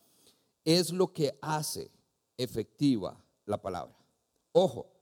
es 0.64 0.92
lo 0.92 1.12
que 1.12 1.38
hace 1.42 1.90
efectiva 2.36 3.22
la 3.44 3.60
palabra. 3.60 3.96
Ojo, 4.52 4.93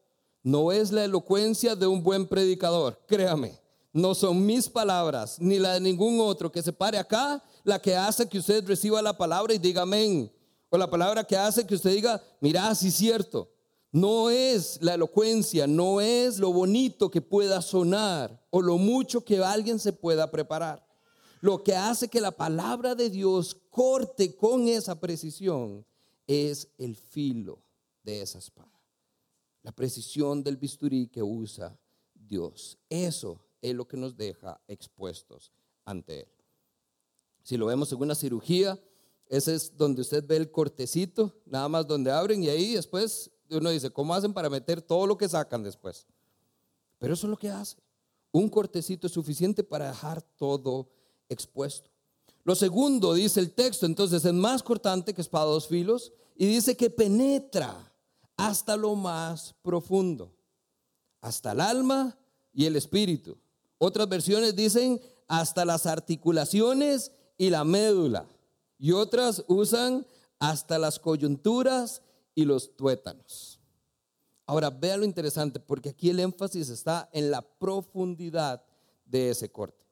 no 0.43 0.73
es 0.73 0.91
la 0.91 1.05
elocuencia 1.05 1.77
de 1.77 1.87
un 1.87 2.03
buen 2.03 2.27
predicador, 2.27 2.99
créame. 3.07 3.61
No 3.93 4.15
son 4.15 4.45
mis 4.45 4.69
palabras, 4.69 5.37
ni 5.39 5.59
la 5.59 5.75
de 5.75 5.81
ningún 5.81 6.19
otro 6.21 6.51
que 6.51 6.63
se 6.63 6.73
pare 6.73 6.99
acá, 6.99 7.43
la 7.63 7.81
que 7.81 7.95
hace 7.95 8.27
que 8.27 8.39
usted 8.39 8.67
reciba 8.67 9.03
la 9.03 9.17
palabra 9.17 9.53
y 9.53 9.59
diga 9.59 9.83
amén. 9.83 10.33
O 10.71 10.79
la 10.79 10.89
palabra 10.89 11.25
que 11.25 11.37
hace 11.37 11.67
que 11.67 11.75
usted 11.75 11.91
diga, 11.91 12.23
mira, 12.41 12.75
sí 12.75 12.89
es 12.89 12.95
cierto. 12.95 13.51
No 13.91 14.31
es 14.31 14.79
la 14.81 14.95
elocuencia, 14.95 15.67
no 15.67 16.01
es 16.01 16.39
lo 16.39 16.51
bonito 16.51 17.11
que 17.11 17.21
pueda 17.21 17.61
sonar 17.61 18.43
o 18.49 18.63
lo 18.63 18.79
mucho 18.79 19.23
que 19.23 19.45
alguien 19.45 19.79
se 19.79 19.93
pueda 19.93 20.31
preparar. 20.31 20.83
Lo 21.43 21.63
que 21.63 21.77
hace 21.77 22.09
que 22.09 22.23
la 22.23 22.31
palabra 22.31 22.95
de 22.95 23.11
Dios 23.11 23.55
corte 23.69 24.35
con 24.35 24.67
esa 24.67 24.99
precisión 24.99 25.85
es 26.27 26.69
el 26.79 26.97
filo 26.97 27.59
de 28.03 28.23
esa 28.23 28.39
espada. 28.39 28.72
La 29.62 29.72
precisión 29.72 30.42
del 30.42 30.57
bisturí 30.57 31.07
que 31.07 31.22
usa 31.22 31.79
Dios. 32.14 32.79
Eso 32.88 33.40
es 33.61 33.75
lo 33.75 33.87
que 33.87 33.96
nos 33.96 34.16
deja 34.16 34.61
expuestos 34.66 35.53
ante 35.85 36.20
Él. 36.20 36.29
Si 37.42 37.57
lo 37.57 37.66
vemos 37.66 37.92
en 37.92 38.01
una 38.01 38.14
cirugía, 38.14 38.79
ese 39.29 39.55
es 39.55 39.77
donde 39.77 40.03
usted 40.03 40.25
ve 40.27 40.37
el 40.37 40.51
cortecito, 40.51 41.35
nada 41.46 41.68
más 41.68 41.87
donde 41.87 42.11
abren 42.11 42.42
y 42.42 42.48
ahí 42.48 42.75
después 42.75 43.31
uno 43.51 43.70
dice, 43.70 43.90
¿cómo 43.90 44.14
hacen 44.14 44.33
para 44.33 44.51
meter 44.51 44.81
todo 44.81 45.07
lo 45.07 45.16
que 45.16 45.29
sacan 45.29 45.62
después? 45.62 46.07
Pero 46.98 47.14
eso 47.14 47.27
es 47.27 47.31
lo 47.31 47.37
que 47.37 47.51
hace. 47.51 47.77
Un 48.31 48.48
cortecito 48.48 49.07
es 49.07 49.12
suficiente 49.12 49.62
para 49.62 49.88
dejar 49.88 50.22
todo 50.22 50.88
expuesto. 51.29 51.90
Lo 52.44 52.55
segundo, 52.55 53.14
dice 53.14 53.40
el 53.40 53.53
texto, 53.53 53.87
entonces 53.87 54.25
es 54.25 54.33
más 54.33 54.62
cortante 54.62 55.14
que 55.14 55.20
espada 55.20 55.44
dos 55.44 55.68
filos 55.68 56.12
y 56.35 56.46
dice 56.46 56.77
que 56.77 56.90
penetra 56.90 57.92
hasta 58.37 58.77
lo 58.77 58.95
más 58.95 59.55
profundo, 59.62 60.33
hasta 61.21 61.53
el 61.53 61.61
alma 61.61 62.16
y 62.53 62.66
el 62.66 62.77
espíritu. 62.77 63.37
Otras 63.79 64.09
versiones 64.09 64.55
dicen 64.55 65.01
hasta 65.29 65.64
las 65.64 65.87
articulaciones 65.87 67.12
y 67.37 67.51
la 67.51 67.64
médula. 67.64 68.27
Y 68.79 68.92
otras 68.92 69.45
usan 69.49 70.07
hasta 70.38 70.79
las 70.79 70.99
coyunturas 70.99 72.03
y 72.35 72.45
los 72.45 72.77
tuétanos. 72.77 73.61
Ahora, 74.47 74.71
vea 74.71 74.97
lo 74.97 75.05
interesante, 75.05 75.61
porque 75.61 75.90
aquí 75.90 76.11
el 76.11 76.21
énfasis 76.21 76.68
está 76.68 77.09
en 77.12 77.31
la 77.31 77.42
profundidad 77.42 78.62
de 79.07 79.31
ese 79.31 79.51
corte. 79.51 79.83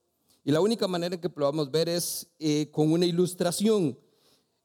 Y 0.44 0.50
la 0.50 0.60
única 0.60 0.88
manera 0.88 1.14
en 1.14 1.20
que 1.20 1.30
podamos 1.30 1.70
ver 1.70 1.88
es 1.88 2.26
eh, 2.38 2.70
con 2.70 2.90
una 2.92 3.06
ilustración. 3.06 3.98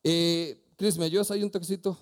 Eh, 0.04 0.64
Cris, 0.76 0.98
¿me 0.98 1.06
ayudas 1.06 1.32
ahí 1.32 1.44
un 1.44 1.52
toquecito? 1.52 1.98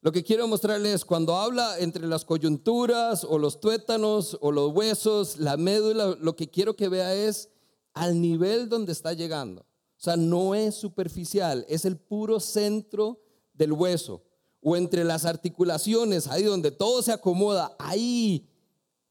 Lo 0.00 0.12
que 0.12 0.22
quiero 0.22 0.46
mostrarles 0.46 0.94
es 0.94 1.04
cuando 1.04 1.36
habla 1.36 1.78
entre 1.80 2.06
las 2.06 2.24
coyunturas 2.24 3.24
o 3.24 3.38
los 3.38 3.60
tuétanos 3.60 4.38
o 4.40 4.52
los 4.52 4.72
huesos, 4.72 5.38
la 5.38 5.56
médula, 5.56 6.16
lo 6.20 6.36
que 6.36 6.48
quiero 6.48 6.76
que 6.76 6.88
vea 6.88 7.14
es 7.14 7.48
al 7.94 8.20
nivel 8.20 8.68
donde 8.68 8.92
está 8.92 9.12
llegando. 9.12 9.62
O 9.62 10.00
sea, 10.00 10.16
no 10.16 10.54
es 10.54 10.76
superficial, 10.76 11.66
es 11.68 11.84
el 11.84 11.96
puro 11.96 12.38
centro 12.38 13.20
del 13.54 13.72
hueso 13.72 14.22
o 14.60 14.76
entre 14.76 15.02
las 15.02 15.24
articulaciones, 15.24 16.28
ahí 16.28 16.44
donde 16.44 16.70
todo 16.70 17.02
se 17.02 17.12
acomoda, 17.12 17.74
ahí, 17.78 18.48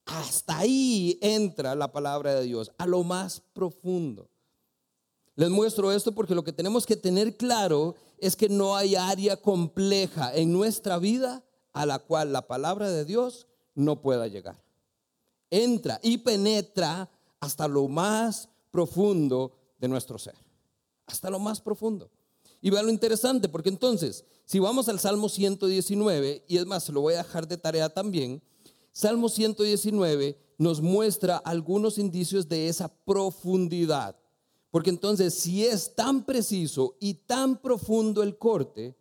hasta 0.06 0.60
ahí 0.60 1.18
entra 1.22 1.76
la 1.76 1.92
palabra 1.92 2.36
de 2.36 2.44
Dios, 2.46 2.72
a 2.78 2.86
lo 2.86 3.04
más 3.04 3.42
profundo. 3.54 4.30
Les 5.36 5.50
muestro 5.50 5.92
esto 5.92 6.14
porque 6.14 6.36
lo 6.36 6.44
que 6.44 6.54
tenemos 6.54 6.86
que 6.86 6.96
tener 6.96 7.38
claro 7.38 7.96
es 8.18 8.36
que 8.36 8.50
no 8.50 8.76
hay 8.76 8.96
área 8.96 9.38
compleja 9.38 10.36
en 10.36 10.52
nuestra 10.52 10.98
vida 10.98 11.44
a 11.74 11.86
la 11.86 12.00
cual 12.00 12.34
la 12.34 12.48
palabra 12.48 12.90
de 12.90 13.06
Dios 13.06 13.48
no 13.76 14.02
pueda 14.02 14.28
llegar. 14.28 14.62
Entra 15.50 16.00
y 16.02 16.18
penetra 16.18 17.10
hasta 17.40 17.68
lo 17.68 17.88
más 17.88 18.50
profundo 18.72 19.54
de 19.80 19.88
nuestro 19.88 20.18
ser, 20.18 20.36
hasta 21.06 21.30
lo 21.30 21.40
más 21.40 21.62
profundo. 21.62 22.10
Y 22.62 22.72
vean 22.72 22.86
lo 22.86 22.92
interesante, 22.92 23.48
porque 23.48 23.70
entonces, 23.70 24.26
si 24.46 24.60
vamos 24.60 24.90
al 24.90 25.00
Salmo 25.00 25.30
119, 25.30 26.46
y 26.48 26.58
es 26.58 26.66
más, 26.66 26.90
lo 26.90 27.02
voy 27.02 27.14
a 27.14 27.24
dejar 27.24 27.48
de 27.48 27.58
tarea 27.58 27.90
también, 27.90 28.42
Salmo 28.92 29.30
119 29.30 30.38
nos 30.58 30.82
muestra 30.82 31.38
algunos 31.38 32.00
indicios 32.00 32.50
de 32.50 32.68
esa 32.68 32.88
profundidad. 32.88 34.16
Porque 34.78 34.92
entonces, 34.92 35.34
si 35.34 35.66
es 35.66 35.96
tan 35.96 36.24
preciso 36.24 36.98
y 37.00 37.16
tan 37.16 37.60
profundo 37.60 38.22
el 38.22 38.38
corte, 38.38 38.96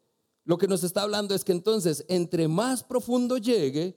lo 0.44 0.56
que 0.56 0.66
nos 0.66 0.82
está 0.82 1.02
hablando 1.02 1.34
es 1.34 1.44
que 1.44 1.52
entonces, 1.52 2.02
entre 2.08 2.48
más 2.48 2.82
profundo 2.82 3.36
llegue, 3.36 3.94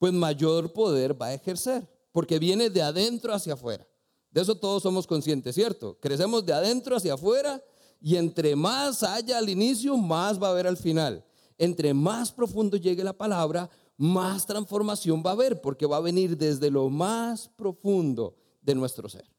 pues 0.00 0.12
mayor 0.12 0.72
poder 0.72 1.22
va 1.22 1.26
a 1.26 1.34
ejercer, 1.34 1.88
porque 2.10 2.40
viene 2.40 2.68
de 2.68 2.82
adentro 2.82 3.32
hacia 3.32 3.54
afuera. 3.54 3.86
De 4.32 4.40
eso 4.40 4.56
todos 4.56 4.82
somos 4.82 5.06
conscientes, 5.06 5.54
¿cierto? 5.54 5.96
Crecemos 6.00 6.44
de 6.44 6.52
adentro 6.52 6.96
hacia 6.96 7.14
afuera 7.14 7.62
y 8.00 8.16
entre 8.16 8.56
más 8.56 9.04
haya 9.04 9.38
al 9.38 9.48
inicio, 9.48 9.96
más 9.96 10.42
va 10.42 10.48
a 10.48 10.50
haber 10.50 10.66
al 10.66 10.78
final. 10.78 11.24
Entre 11.58 11.94
más 11.94 12.32
profundo 12.32 12.76
llegue 12.76 13.04
la 13.04 13.16
palabra, 13.16 13.70
más 13.96 14.46
transformación 14.46 15.22
va 15.24 15.30
a 15.30 15.34
haber, 15.34 15.60
porque 15.60 15.86
va 15.86 15.98
a 15.98 16.00
venir 16.00 16.36
desde 16.36 16.72
lo 16.72 16.90
más 16.90 17.46
profundo 17.50 18.34
de 18.60 18.74
nuestro 18.74 19.08
ser. 19.08 19.29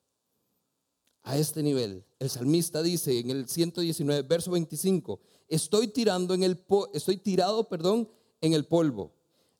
A 1.24 1.38
este 1.38 1.62
nivel, 1.62 2.04
el 2.20 2.30
salmista 2.30 2.82
dice 2.82 3.20
en 3.20 3.30
el 3.30 3.48
119, 3.48 4.24
verso 4.24 4.52
25, 4.52 5.20
estoy 5.48 5.88
tirando 5.88 6.34
en 6.34 6.44
el 6.44 6.60
estoy 6.94 7.18
tirado, 7.18 7.70
perdón, 7.70 8.10
en 8.42 8.54
el 8.54 8.66
polvo. 8.66 9.14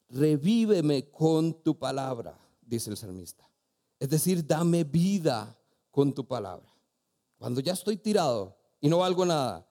Revíveme 0.10 1.10
con 1.10 1.62
tu 1.62 1.78
palabra, 1.78 2.38
dice 2.62 2.90
el 2.90 2.98
salmista. 2.98 3.48
Es 4.00 4.10
decir, 4.10 4.46
dame 4.46 4.84
vida 4.84 5.58
con 5.92 6.14
tu 6.14 6.28
palabra. 6.28 6.68
Cuando 7.38 7.62
ya 7.62 7.74
estoy 7.74 7.98
tirado, 7.98 8.58
y 8.82 8.90
no 8.90 8.98
valgo 8.98 9.26
nada. 9.26 9.66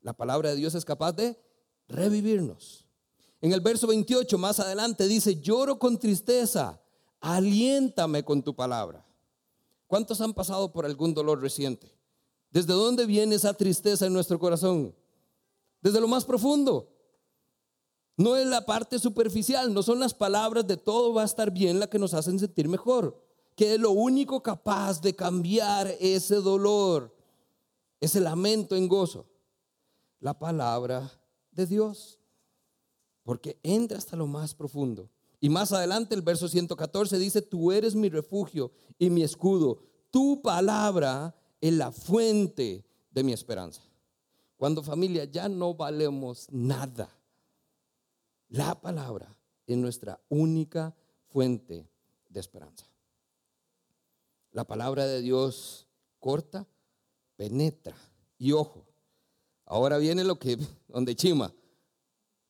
La 0.00 0.14
palabra 0.14 0.50
de 0.50 0.56
Dios 0.56 0.74
es 0.74 0.84
capaz 0.84 1.12
de 1.12 1.38
revivirnos. 1.86 2.86
En 3.40 3.52
el 3.52 3.60
verso 3.60 3.86
28 3.86 4.38
más 4.38 4.58
adelante 4.58 5.06
dice, 5.06 5.40
lloro 5.40 5.78
con 5.78 5.98
tristeza, 5.98 6.80
aliéntame 7.20 8.24
con 8.24 8.42
tu 8.42 8.56
palabra. 8.56 9.03
¿Cuántos 9.86 10.20
han 10.20 10.34
pasado 10.34 10.72
por 10.72 10.86
algún 10.86 11.14
dolor 11.14 11.40
reciente? 11.40 11.92
¿Desde 12.50 12.72
dónde 12.72 13.06
viene 13.06 13.34
esa 13.34 13.54
tristeza 13.54 14.06
en 14.06 14.12
nuestro 14.12 14.38
corazón? 14.38 14.94
Desde 15.80 16.00
lo 16.00 16.08
más 16.08 16.24
profundo. 16.24 16.90
No 18.16 18.36
es 18.36 18.46
la 18.46 18.64
parte 18.64 18.98
superficial, 18.98 19.74
no 19.74 19.82
son 19.82 19.98
las 19.98 20.14
palabras 20.14 20.66
de 20.66 20.76
todo 20.76 21.12
va 21.12 21.22
a 21.22 21.26
estar 21.26 21.50
bien 21.50 21.80
la 21.80 21.88
que 21.88 21.98
nos 21.98 22.14
hacen 22.14 22.38
sentir 22.38 22.68
mejor, 22.68 23.20
que 23.56 23.74
es 23.74 23.80
lo 23.80 23.90
único 23.90 24.42
capaz 24.42 25.00
de 25.00 25.16
cambiar 25.16 25.88
ese 25.98 26.36
dolor 26.36 27.14
ese 28.04 28.20
lamento 28.20 28.76
en 28.76 28.86
gozo, 28.86 29.26
la 30.20 30.38
palabra 30.38 31.10
de 31.50 31.66
Dios, 31.66 32.20
porque 33.22 33.58
entra 33.62 33.96
hasta 33.96 34.16
lo 34.16 34.26
más 34.26 34.54
profundo. 34.54 35.08
Y 35.44 35.50
más 35.50 35.72
adelante 35.72 36.14
el 36.14 36.22
verso 36.22 36.48
114 36.48 37.18
dice, 37.18 37.42
tú 37.42 37.70
eres 37.70 37.94
mi 37.94 38.08
refugio 38.08 38.72
y 38.98 39.10
mi 39.10 39.22
escudo, 39.22 39.78
tu 40.10 40.40
palabra 40.40 41.36
es 41.60 41.74
la 41.74 41.92
fuente 41.92 42.82
de 43.10 43.22
mi 43.22 43.34
esperanza. 43.34 43.82
Cuando 44.56 44.82
familia 44.82 45.26
ya 45.26 45.50
no 45.50 45.74
valemos 45.74 46.46
nada, 46.50 47.10
la 48.48 48.80
palabra 48.80 49.36
es 49.66 49.76
nuestra 49.76 50.18
única 50.30 50.96
fuente 51.26 51.90
de 52.30 52.40
esperanza. 52.40 52.86
La 54.50 54.64
palabra 54.64 55.04
de 55.04 55.20
Dios 55.20 55.86
corta, 56.20 56.66
penetra 57.36 57.98
y 58.38 58.52
ojo. 58.52 58.86
Ahora 59.66 59.98
viene 59.98 60.24
lo 60.24 60.38
que, 60.38 60.56
donde 60.88 61.14
chima, 61.14 61.52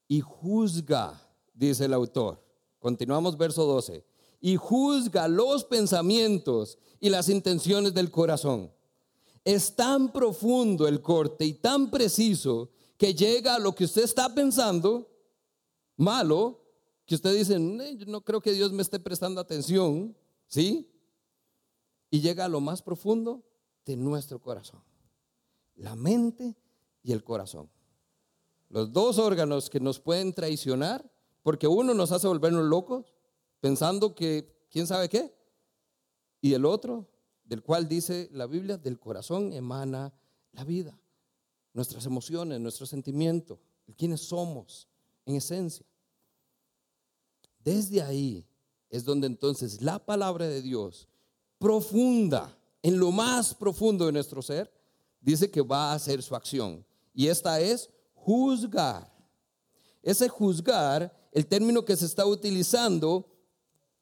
y 0.07 0.21
juzga, 0.21 1.21
dice 1.55 1.87
el 1.87 1.95
autor. 1.95 2.44
Continuamos 2.85 3.39
verso 3.39 3.65
12. 3.65 4.05
Y 4.43 4.57
juzga 4.57 5.27
los 5.27 5.65
pensamientos 5.65 6.77
y 7.01 7.09
las 7.09 7.31
intenciones 7.31 7.95
del 7.95 8.11
corazón. 8.11 8.71
Es 9.43 9.75
tan 9.75 10.13
profundo 10.13 10.87
el 10.87 11.01
corte 11.01 11.47
y 11.47 11.55
tan 11.55 11.91
preciso 11.91 12.69
que 12.99 13.15
llega 13.15 13.55
a 13.55 13.59
lo 13.59 13.75
que 13.75 13.85
usted 13.85 14.03
está 14.03 14.35
pensando, 14.35 15.11
malo, 15.97 16.61
que 17.07 17.15
usted 17.15 17.35
dice, 17.35 17.55
yo 17.97 18.05
no 18.05 18.21
creo 18.21 18.43
que 18.43 18.53
Dios 18.53 18.71
me 18.71 18.83
esté 18.83 19.01
prestando 19.01 19.41
atención, 19.41 20.15
¿sí? 20.47 20.87
Y 22.11 22.21
llega 22.21 22.45
a 22.45 22.51
lo 22.51 22.61
más 22.61 22.83
profundo 22.83 23.43
de 23.87 23.97
nuestro 23.97 24.43
corazón, 24.43 24.85
la 25.75 25.97
mente 25.97 26.55
y 27.03 27.13
el 27.13 27.25
corazón. 27.25 27.71
Los 28.69 28.93
dos 28.93 29.17
órganos 29.19 29.71
que 29.71 29.81
nos 29.81 30.01
pueden 30.01 30.35
traicionar, 30.35 31.14
porque 31.45 31.69
uno 31.69 31.93
nos 31.93 32.11
hace 32.11 32.27
volvernos 32.27 32.65
locos, 32.65 33.15
pensando 33.61 34.15
que, 34.15 34.67
¿quién 34.71 34.87
sabe 34.87 35.11
qué? 35.11 35.33
Y 36.41 36.55
el 36.55 36.65
otro, 36.65 37.07
del 37.45 37.63
cual 37.63 37.87
dice 37.87 38.31
la 38.33 38.47
Biblia, 38.47 38.79
del 38.79 38.99
corazón 38.99 39.53
emana 39.53 40.15
la 40.53 40.65
vida, 40.65 40.99
nuestras 41.75 42.07
emociones, 42.07 42.59
nuestro 42.61 42.87
sentimiento, 42.87 43.61
quiénes 43.99 44.23
somos 44.23 44.89
en 45.27 45.37
esencia. 45.37 45.85
Desde 47.59 48.01
ahí 48.01 48.49
es 48.89 49.05
donde 49.05 49.27
entonces 49.27 49.83
la 49.83 49.99
palabra 49.99 50.49
de 50.49 50.63
Dios, 50.63 51.09
profunda, 51.59 52.57
en 52.83 52.99
lo 52.99 53.13
más 53.13 53.55
profundo 53.55 54.07
de 54.07 54.13
nuestro 54.13 54.41
ser, 54.41 54.73
dice 55.21 55.51
que 55.51 55.61
va 55.61 55.93
a 55.93 55.95
hacer 55.95 56.23
su 56.23 56.35
acción. 56.35 56.87
Y 57.13 57.29
esta 57.29 57.61
es 57.61 57.91
juzgar. 58.15 59.13
Ese 60.03 60.29
juzgar, 60.31 61.15
el 61.35 61.47
término 61.47 61.85
que 61.85 61.97
se 61.97 62.07
está 62.07 62.25
utilizando 62.25 63.27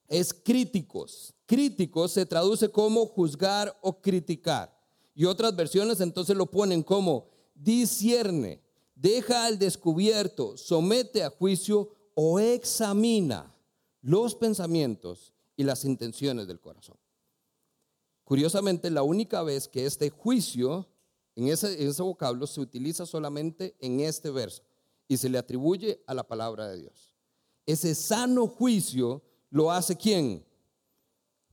es 0.06 0.34
críticos. 0.34 1.34
Críticos 1.46 2.12
se 2.12 2.26
traduce 2.26 2.68
como 2.68 3.06
juzgar 3.06 3.76
o 3.80 4.00
criticar. 4.00 4.78
Y 5.14 5.24
otras 5.24 5.56
versiones 5.56 6.00
entonces 6.00 6.36
lo 6.36 6.46
ponen 6.46 6.82
como 6.82 7.30
discierne, 7.54 8.62
deja 8.94 9.46
al 9.46 9.58
descubierto, 9.58 10.56
somete 10.56 11.22
a 11.22 11.30
juicio 11.30 11.90
o 12.14 12.38
examina 12.38 13.54
los 14.02 14.34
pensamientos 14.34 15.32
y 15.56 15.64
las 15.64 15.84
intenciones 15.84 16.46
del 16.46 16.60
corazón. 16.60 16.96
Curiosamente, 18.24 18.90
la 18.90 19.02
única 19.02 19.42
vez 19.42 19.68
que 19.68 19.86
este 19.86 20.10
juicio 20.10 20.86
en 21.34 21.48
ese, 21.48 21.82
ese 21.82 22.02
vocablo 22.02 22.46
se 22.46 22.60
utiliza 22.60 23.06
solamente 23.06 23.74
en 23.80 24.00
este 24.00 24.30
verso 24.30 24.62
y 25.08 25.16
se 25.16 25.30
le 25.30 25.38
atribuye 25.38 26.02
a 26.06 26.12
la 26.12 26.24
palabra 26.24 26.68
de 26.68 26.78
Dios. 26.78 27.11
Ese 27.66 27.94
sano 27.94 28.46
juicio 28.46 29.22
lo 29.50 29.70
hace 29.70 29.96
quién? 29.96 30.44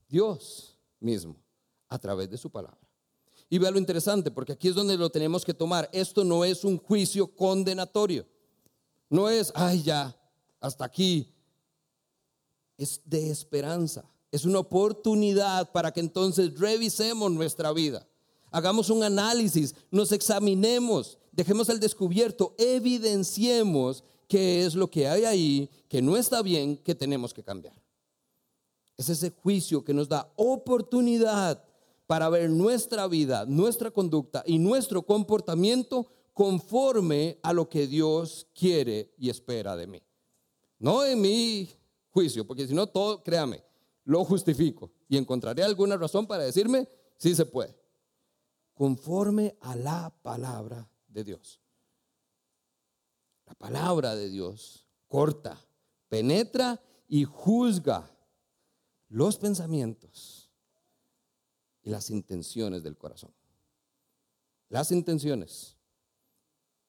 Dios 0.07 0.77
mismo, 0.99 1.35
a 1.87 1.99
través 1.99 2.29
de 2.29 2.37
su 2.37 2.49
palabra. 2.49 2.79
Y 3.49 3.57
vea 3.57 3.71
lo 3.71 3.79
interesante, 3.79 4.31
porque 4.31 4.53
aquí 4.53 4.67
es 4.67 4.75
donde 4.75 4.97
lo 4.97 5.09
tenemos 5.09 5.43
que 5.43 5.53
tomar. 5.53 5.89
Esto 5.91 6.23
no 6.23 6.45
es 6.45 6.63
un 6.63 6.77
juicio 6.77 7.27
condenatorio. 7.35 8.27
No 9.09 9.27
es, 9.27 9.51
ay, 9.55 9.81
ya, 9.81 10.15
hasta 10.59 10.85
aquí, 10.85 11.33
es 12.77 13.01
de 13.05 13.29
esperanza. 13.29 14.09
Es 14.31 14.45
una 14.45 14.59
oportunidad 14.59 15.71
para 15.71 15.91
que 15.91 15.99
entonces 15.99 16.59
revisemos 16.59 17.31
nuestra 17.31 17.71
vida. 17.73 18.07
Hagamos 18.51 18.89
un 18.89 19.03
análisis, 19.03 19.75
nos 19.91 20.11
examinemos, 20.11 21.17
dejemos 21.31 21.69
al 21.69 21.79
descubierto, 21.79 22.55
evidenciemos 22.57 24.03
qué 24.29 24.63
es 24.63 24.75
lo 24.75 24.89
que 24.89 25.07
hay 25.07 25.25
ahí, 25.25 25.69
que 25.89 26.01
no 26.01 26.15
está 26.15 26.41
bien, 26.41 26.77
que 26.77 26.95
tenemos 26.95 27.33
que 27.33 27.43
cambiar. 27.43 27.73
Es 28.95 29.09
ese 29.09 29.31
juicio 29.31 29.83
que 29.83 29.93
nos 29.93 30.07
da 30.07 30.31
oportunidad 30.35 31.61
para 32.05 32.29
ver 32.29 32.49
nuestra 32.49 33.07
vida, 33.07 33.45
nuestra 33.45 33.91
conducta 33.91 34.43
y 34.45 34.59
nuestro 34.59 35.01
comportamiento 35.01 36.07
conforme 36.33 37.39
a 37.41 37.51
lo 37.53 37.67
que 37.67 37.87
Dios 37.87 38.47
quiere 38.53 39.13
y 39.17 39.29
espera 39.29 39.75
de 39.75 39.87
mí. 39.87 40.01
No 40.77 41.03
en 41.03 41.19
mí 41.19 41.67
juicio, 42.09 42.45
porque 42.45 42.67
si 42.67 42.73
no, 42.73 42.87
todo, 42.87 43.23
créame, 43.23 43.63
lo 44.03 44.23
justifico 44.23 44.91
y 45.07 45.17
encontraré 45.17 45.63
alguna 45.63 45.97
razón 45.97 46.27
para 46.27 46.43
decirme 46.43 46.87
si 47.17 47.33
se 47.35 47.45
puede. 47.45 47.75
Conforme 48.75 49.57
a 49.61 49.75
la 49.75 50.13
palabra 50.21 50.87
de 51.07 51.23
Dios. 51.23 51.59
La 53.59 53.67
palabra 53.67 54.15
de 54.15 54.29
Dios 54.29 54.87
corta, 55.07 55.59
penetra 56.07 56.81
y 57.07 57.25
juzga 57.25 58.09
los 59.09 59.37
pensamientos 59.37 60.49
y 61.81 61.89
las 61.89 62.09
intenciones 62.09 62.83
del 62.83 62.97
corazón. 62.97 63.33
Las 64.69 64.91
intenciones. 64.91 65.75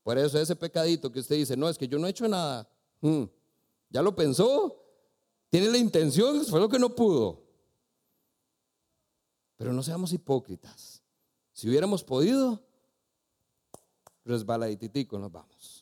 Por 0.02 0.18
eso 0.18 0.38
ese 0.38 0.54
pecadito 0.56 1.10
que 1.10 1.20
usted 1.20 1.36
dice, 1.36 1.56
no, 1.56 1.68
es 1.68 1.76
que 1.76 1.88
yo 1.88 1.98
no 1.98 2.06
he 2.06 2.10
hecho 2.10 2.28
nada. 2.28 2.68
Mm, 3.00 3.24
ya 3.88 4.02
lo 4.02 4.14
pensó, 4.14 4.80
tiene 5.48 5.68
la 5.68 5.78
intención, 5.78 6.44
fue 6.44 6.60
lo 6.60 6.68
que 6.68 6.78
no 6.78 6.94
pudo. 6.94 7.42
Pero 9.56 9.72
no 9.72 9.82
seamos 9.82 10.12
hipócritas. 10.12 11.02
Si 11.52 11.68
hubiéramos 11.68 12.04
podido, 12.04 12.64
resbaladititico 14.24 15.18
nos 15.18 15.32
vamos. 15.32 15.79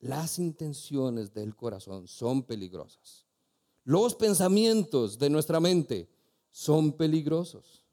Las 0.00 0.38
intenciones 0.38 1.34
del 1.34 1.56
corazón 1.56 2.06
son 2.06 2.42
peligrosas. 2.42 3.26
Los 3.84 4.14
pensamientos 4.14 5.18
de 5.18 5.30
nuestra 5.30 5.60
mente 5.60 6.08
son 6.50 6.92
peligrosos. 6.92 7.84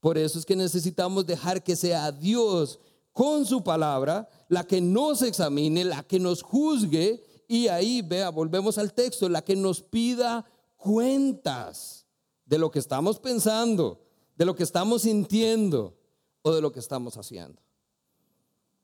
Por 0.00 0.16
eso 0.16 0.38
es 0.38 0.46
que 0.46 0.54
necesitamos 0.54 1.26
dejar 1.26 1.62
que 1.62 1.74
sea 1.74 2.12
Dios 2.12 2.78
con 3.12 3.44
su 3.44 3.64
palabra 3.64 4.28
la 4.48 4.64
que 4.64 4.80
nos 4.80 5.22
examine, 5.22 5.84
la 5.84 6.02
que 6.02 6.20
nos 6.20 6.42
juzgue 6.42 7.24
y 7.48 7.66
ahí, 7.66 8.02
vea, 8.02 8.28
volvemos 8.28 8.78
al 8.78 8.92
texto, 8.92 9.28
la 9.28 9.42
que 9.42 9.56
nos 9.56 9.82
pida 9.82 10.44
cuentas 10.76 12.06
de 12.44 12.58
lo 12.58 12.70
que 12.70 12.78
estamos 12.78 13.18
pensando, 13.18 14.00
de 14.36 14.44
lo 14.44 14.54
que 14.54 14.62
estamos 14.62 15.02
sintiendo 15.02 15.96
o 16.42 16.54
de 16.54 16.60
lo 16.60 16.70
que 16.70 16.78
estamos 16.78 17.16
haciendo. 17.16 17.60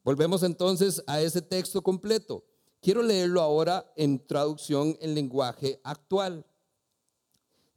Volvemos 0.02 0.42
entonces 0.42 1.02
a 1.06 1.20
ese 1.20 1.40
texto 1.40 1.82
completo. 1.82 2.44
Quiero 2.84 3.02
leerlo 3.02 3.40
ahora 3.40 3.90
en 3.96 4.24
traducción 4.26 4.96
en 5.00 5.14
lenguaje 5.14 5.80
actual. 5.82 6.44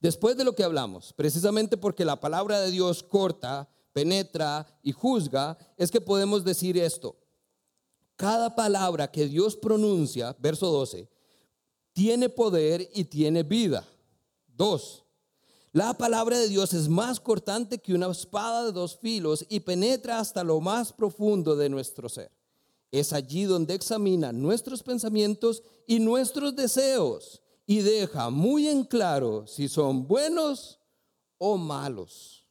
Después 0.02 0.36
de 0.36 0.44
lo 0.44 0.54
que 0.54 0.66
hablamos, 0.66 1.14
precisamente 1.14 1.78
porque 1.78 2.04
la 2.04 2.20
palabra 2.20 2.60
de 2.60 2.72
Dios 2.72 3.04
corta, 3.04 3.70
penetra 3.94 4.68
y 4.84 4.92
juzga, 4.92 5.58
es 5.78 5.90
que 5.90 6.02
podemos 6.02 6.44
decir 6.44 6.78
esto 6.78 7.16
cada 8.18 8.56
palabra 8.56 9.10
que 9.10 9.28
Dios 9.28 9.56
pronuncia, 9.56 10.36
verso 10.40 10.70
12, 10.72 11.08
tiene 11.94 12.28
poder 12.28 12.90
y 12.94 13.06
tiene 13.06 13.44
vida. 13.44 13.88
Dos, 14.48 15.06
la 15.72 15.94
palabra 15.94 16.38
de 16.40 16.50
Dios 16.50 16.74
es 16.74 16.90
más 16.90 17.20
cortante 17.20 17.78
que 17.78 17.94
una 17.94 18.08
espada 18.08 18.66
de 18.66 18.72
dos 18.72 18.98
filos 18.98 19.46
y 19.48 19.60
penetra 19.60 20.20
hasta 20.20 20.44
lo 20.44 20.60
más 20.60 20.92
profundo 20.92 21.56
de 21.56 21.70
nuestro 21.70 22.10
ser. 22.10 22.37
Es 22.92 23.14
allí 23.14 23.44
donde 23.44 23.74
examina 23.74 24.32
nuestros 24.32 24.82
pensamientos 24.84 25.64
y 25.86 26.00
nuestros 26.00 26.56
deseos 26.56 27.42
y 27.66 27.82
deja 27.82 28.30
muy 28.30 28.68
en 28.68 28.86
claro 28.86 29.46
si 29.46 29.68
son 29.68 30.08
buenos 30.08 30.80
o 31.38 31.58
malos. 31.58 32.46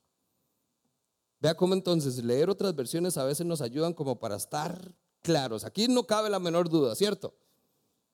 Vea 1.40 1.54
cómo 1.54 1.74
entonces 1.74 2.22
leer 2.22 2.50
otras 2.50 2.74
versiones 2.74 3.16
a 3.16 3.24
veces 3.24 3.46
nos 3.46 3.60
ayudan 3.60 3.94
como 3.94 4.18
para 4.18 4.36
estar 4.36 4.94
claros. 5.22 5.64
Aquí 5.64 5.88
no 5.88 6.06
cabe 6.06 6.30
la 6.30 6.38
menor 6.38 6.68
duda, 6.68 6.94
¿cierto? 6.94 7.34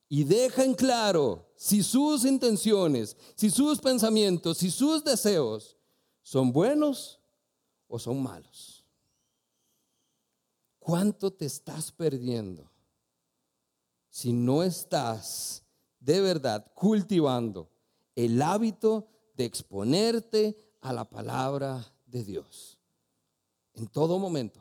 Y 0.09 0.25
deja 0.25 0.64
en 0.64 0.75
claro 0.75 1.51
si 1.57 1.83
sus 1.83 2.25
intenciones, 2.25 3.16
si 3.35 3.51
sus 3.51 3.81
pensamientos, 3.81 4.59
si 4.59 4.70
sus 4.70 5.03
deseos 5.03 5.77
son 6.23 6.53
buenos 6.53 7.18
o 7.89 7.99
son 7.99 8.23
malos. 8.23 8.72
¿Cuánto 10.85 11.33
te 11.33 11.45
estás 11.45 11.93
perdiendo 11.93 12.68
si 14.11 14.33
no 14.33 14.64
estás 14.64 15.62
de 16.01 16.20
verdad 16.20 16.72
cultivando 16.74 17.70
el 18.16 18.43
hábito 18.43 19.07
de 19.37 19.45
exponerte 19.45 20.57
a 20.80 20.93
la 20.93 21.09
palabra 21.09 21.87
de 22.05 22.24
Dios 22.24 22.80
en 23.74 23.87
todo 23.87 24.18
momento? 24.18 24.61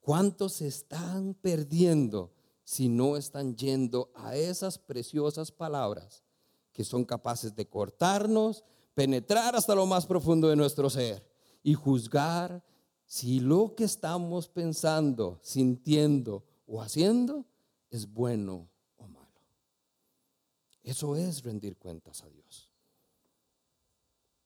¿Cuántos 0.00 0.52
se 0.52 0.66
están 0.66 1.32
perdiendo 1.32 2.30
si 2.62 2.90
no 2.90 3.16
están 3.16 3.56
yendo 3.56 4.12
a 4.14 4.36
esas 4.36 4.76
preciosas 4.76 5.50
palabras 5.50 6.22
que 6.72 6.84
son 6.84 7.06
capaces 7.06 7.56
de 7.56 7.66
cortarnos, 7.66 8.64
penetrar 8.92 9.56
hasta 9.56 9.74
lo 9.74 9.86
más 9.86 10.04
profundo 10.04 10.48
de 10.48 10.56
nuestro 10.56 10.90
ser 10.90 11.26
y 11.62 11.72
juzgar 11.72 12.62
si 13.08 13.40
lo 13.40 13.74
que 13.74 13.84
estamos 13.84 14.48
pensando, 14.48 15.40
sintiendo 15.42 16.44
o 16.66 16.82
haciendo 16.82 17.46
es 17.90 18.06
bueno 18.06 18.68
o 18.98 19.08
malo. 19.08 19.40
Eso 20.82 21.16
es 21.16 21.42
rendir 21.42 21.78
cuentas 21.78 22.22
a 22.22 22.28
Dios. 22.28 22.68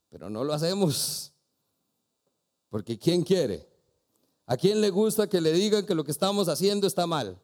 Pero 0.08 0.30
no 0.30 0.44
lo 0.44 0.54
hacemos 0.54 1.32
porque 2.70 2.96
¿quién 2.96 3.24
quiere? 3.24 3.68
¿A 4.46 4.56
quién 4.56 4.80
le 4.80 4.90
gusta 4.90 5.28
que 5.28 5.40
le 5.40 5.52
digan 5.52 5.84
que 5.84 5.96
lo 5.96 6.04
que 6.04 6.12
estamos 6.12 6.48
haciendo 6.48 6.86
está 6.86 7.04
mal? 7.04 7.42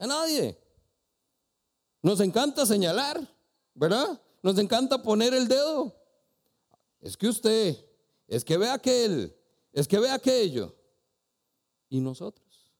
A 0.00 0.08
nadie. 0.08 0.58
Nos 2.02 2.18
encanta 2.18 2.66
señalar, 2.66 3.32
¿verdad? 3.74 4.20
Nos 4.42 4.58
encanta 4.58 5.00
poner 5.00 5.32
el 5.34 5.46
dedo. 5.46 5.94
Es 7.00 7.16
que 7.16 7.28
usted, 7.28 7.76
es 8.26 8.44
que 8.44 8.56
ve 8.58 8.68
aquel, 8.68 9.36
es 9.74 9.88
que 9.88 9.98
ve 9.98 10.08
aquello. 10.08 10.74
¿Y 11.88 12.00
nosotros? 12.00 12.72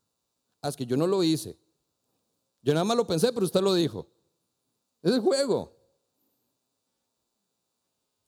Ah, 0.62 0.68
es 0.68 0.76
que 0.76 0.86
yo 0.86 0.96
no 0.96 1.06
lo 1.06 1.22
hice. 1.22 1.58
Yo 2.62 2.72
nada 2.72 2.84
más 2.84 2.96
lo 2.96 3.06
pensé, 3.06 3.32
pero 3.32 3.44
usted 3.44 3.60
lo 3.60 3.74
dijo. 3.74 4.06
Es 5.02 5.12
el 5.12 5.20
juego. 5.20 5.76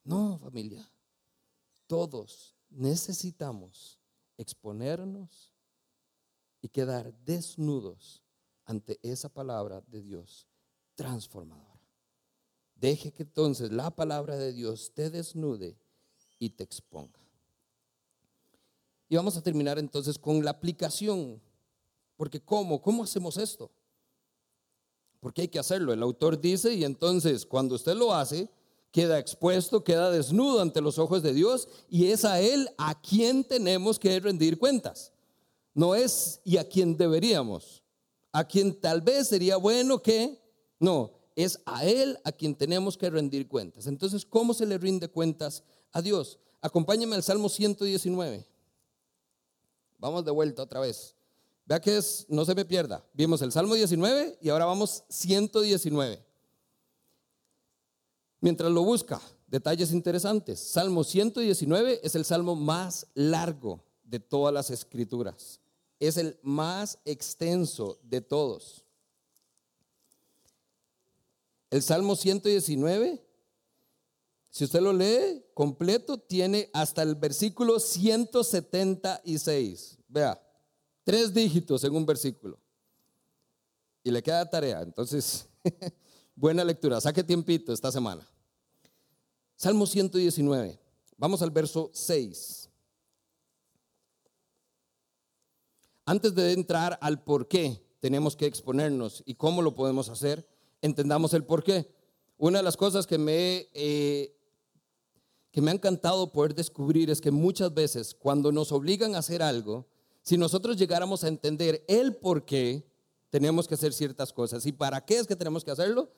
No, 0.05 0.39
familia. 0.39 0.87
Todos 1.87 2.55
necesitamos 2.69 3.99
exponernos 4.37 5.55
y 6.61 6.69
quedar 6.69 7.14
desnudos 7.25 8.23
ante 8.64 8.99
esa 9.03 9.29
palabra 9.29 9.81
de 9.87 10.03
Dios 10.03 10.49
transformadora. 10.97 11.81
Deje 12.75 13.12
que 13.12 13.23
entonces 13.23 13.71
la 13.71 13.95
palabra 13.95 14.37
de 14.37 14.53
Dios 14.53 14.93
te 14.93 15.09
desnude 15.09 15.79
y 16.39 16.51
te 16.51 16.64
exponga. 16.64 17.26
Y 19.09 19.17
vamos 19.17 19.37
a 19.37 19.43
terminar 19.43 19.79
entonces 19.79 20.19
con 20.19 20.45
la 20.45 20.51
aplicación. 20.51 21.41
Porque 22.17 22.41
¿cómo? 22.41 22.81
¿Cómo 22.81 23.05
hacemos 23.05 23.37
esto? 23.37 23.71
Porque 25.21 25.43
hay 25.43 25.49
que 25.49 25.59
hacerlo. 25.59 25.93
El 25.93 26.03
autor 26.03 26.41
dice, 26.41 26.75
y 26.75 26.85
entonces 26.85 27.47
cuando 27.47 27.75
usted 27.75 27.95
lo 27.95 28.15
hace, 28.15 28.49
queda 28.91 29.19
expuesto, 29.19 29.85
queda 29.85 30.11
desnudo 30.11 30.61
ante 30.61 30.81
los 30.81 30.99
ojos 30.99 31.23
de 31.23 31.35
Dios 31.35 31.69
y 31.91 32.07
es 32.07 32.25
a 32.25 32.41
Él 32.41 32.69
a 32.79 33.01
quien 33.01 33.45
tenemos 33.45 33.99
que 33.99 34.19
rendir 34.21 34.59
cuentas. 34.59 35.13
No 35.75 35.95
es 35.95 36.41
y 36.45 36.57
a 36.57 36.67
quien 36.67 36.97
deberíamos, 36.97 37.83
a 38.33 38.47
quien 38.47 38.81
tal 38.81 39.03
vez 39.03 39.29
sería 39.29 39.59
bueno 39.59 40.03
que, 40.03 40.41
no, 40.81 41.13
es 41.35 41.61
a 41.67 41.85
Él 41.85 42.19
a 42.25 42.33
quien 42.33 42.55
tenemos 42.55 42.97
que 42.97 43.11
rendir 43.11 43.47
cuentas. 43.47 43.87
Entonces, 43.87 44.25
¿cómo 44.25 44.55
se 44.55 44.65
le 44.65 44.79
rinde 44.79 45.09
cuentas 45.09 45.63
a 45.93 46.01
Dios? 46.01 46.39
Acompáñeme 46.63 47.15
al 47.15 47.23
Salmo 47.23 47.51
119. 47.51 48.47
Vamos 49.99 50.25
de 50.25 50.31
vuelta 50.31 50.63
otra 50.63 50.81
vez. 50.81 51.15
Vea 51.65 51.81
que 51.81 52.01
no 52.29 52.45
se 52.45 52.55
me 52.55 52.65
pierda. 52.65 53.05
Vimos 53.13 53.43
el 53.43 53.51
Salmo 53.51 53.75
19 53.75 54.39
y 54.41 54.49
ahora 54.49 54.67
vamos 54.67 55.05
119. 55.09 56.25
Mientras 58.41 58.71
lo 58.71 58.83
busca, 58.85 59.21
detalles 59.49 59.93
interesantes. 59.93 60.61
Salmo 60.61 61.03
119 61.03 62.01
es 62.03 62.15
el 62.15 62.25
salmo 62.25 62.55
más 62.55 63.07
largo 63.15 63.83
de 64.05 64.21
todas 64.21 64.55
las 64.55 64.71
escrituras. 64.71 65.61
Es 65.99 66.17
el 66.17 66.39
más 66.43 66.99
extenso 67.05 67.99
de 68.03 68.21
todos. 68.21 68.85
El 71.71 71.83
Salmo 71.83 72.15
119, 72.15 73.26
si 74.57 74.65
usted 74.65 74.81
lo 74.81 74.95
lee 74.95 75.45
completo, 75.53 76.17
tiene 76.17 76.71
hasta 76.73 77.03
el 77.03 77.15
versículo 77.15 77.79
176. 77.79 79.99
Vea, 80.09 80.43
tres 81.05 81.35
dígitos 81.35 81.85
en 81.85 81.95
un 81.95 82.07
versículo. 82.07 82.59
Y 84.03 84.11
le 84.11 84.23
queda 84.23 84.49
tarea. 84.49 84.81
Entonces, 84.81 85.47
buena 86.35 86.65
lectura. 86.65 87.03
Saque 87.03 87.23
tiempito 87.23 87.71
esta 87.71 87.93
semana. 87.93 88.27
Salmo 89.57 89.87
119. 89.87 90.81
Vamos 91.19 91.43
al 91.43 91.51
verso 91.51 91.91
6. 91.93 92.71
Antes 96.07 96.35
de 96.35 96.55
entrar 96.55 96.97
al 97.03 97.23
por 97.23 97.47
qué 97.47 97.85
tenemos 98.01 98.35
que 98.35 98.47
exponernos 98.47 99.23
y 99.27 99.35
cómo 99.35 99.61
lo 99.61 99.75
podemos 99.75 100.09
hacer, 100.09 100.49
entendamos 100.81 101.35
el 101.35 101.45
por 101.45 101.63
qué. 101.63 101.95
Una 102.39 102.61
de 102.61 102.65
las 102.65 102.79
cosas 102.79 103.07
que 103.07 103.19
me, 103.19 103.69
eh, 103.75 104.33
que 105.57 105.63
me 105.63 105.71
ha 105.71 105.75
encantado 105.75 106.31
poder 106.33 106.55
descubrir 106.55 107.09
es 107.09 107.19
que 107.19 107.31
muchas 107.31 107.73
veces 107.73 108.15
cuando 108.15 108.53
nos 108.53 108.73
obligan 108.73 109.15
a 109.15 109.21
hacer 109.21 109.43
algo, 109.43 109.87
si 110.21 110.37
nosotros 110.37 110.77
llegáramos 110.77 111.25
a 111.25 111.29
entender 111.29 111.83
el 111.89 112.15
por 112.15 112.45
qué 112.45 112.87
tenemos 113.31 113.67
que 113.67 113.73
hacer 113.73 113.95
ciertas 113.95 114.35
cosas 114.35 114.67
y 114.67 114.73
para 114.73 115.03
qué 115.03 115.17
es 115.17 115.27
que 115.27 115.35
tenemos 115.35 115.65
que 115.65 115.71
hacerlo, 115.71 116.11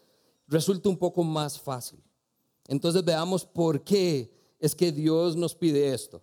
resulta 0.48 0.88
un 0.88 0.96
poco 0.96 1.22
más 1.22 1.56
fácil. 1.56 2.02
Entonces 2.66 3.04
veamos 3.04 3.44
por 3.44 3.84
qué 3.84 4.28
es 4.58 4.74
que 4.74 4.90
Dios 4.90 5.36
nos 5.36 5.54
pide 5.54 5.94
esto. 5.94 6.20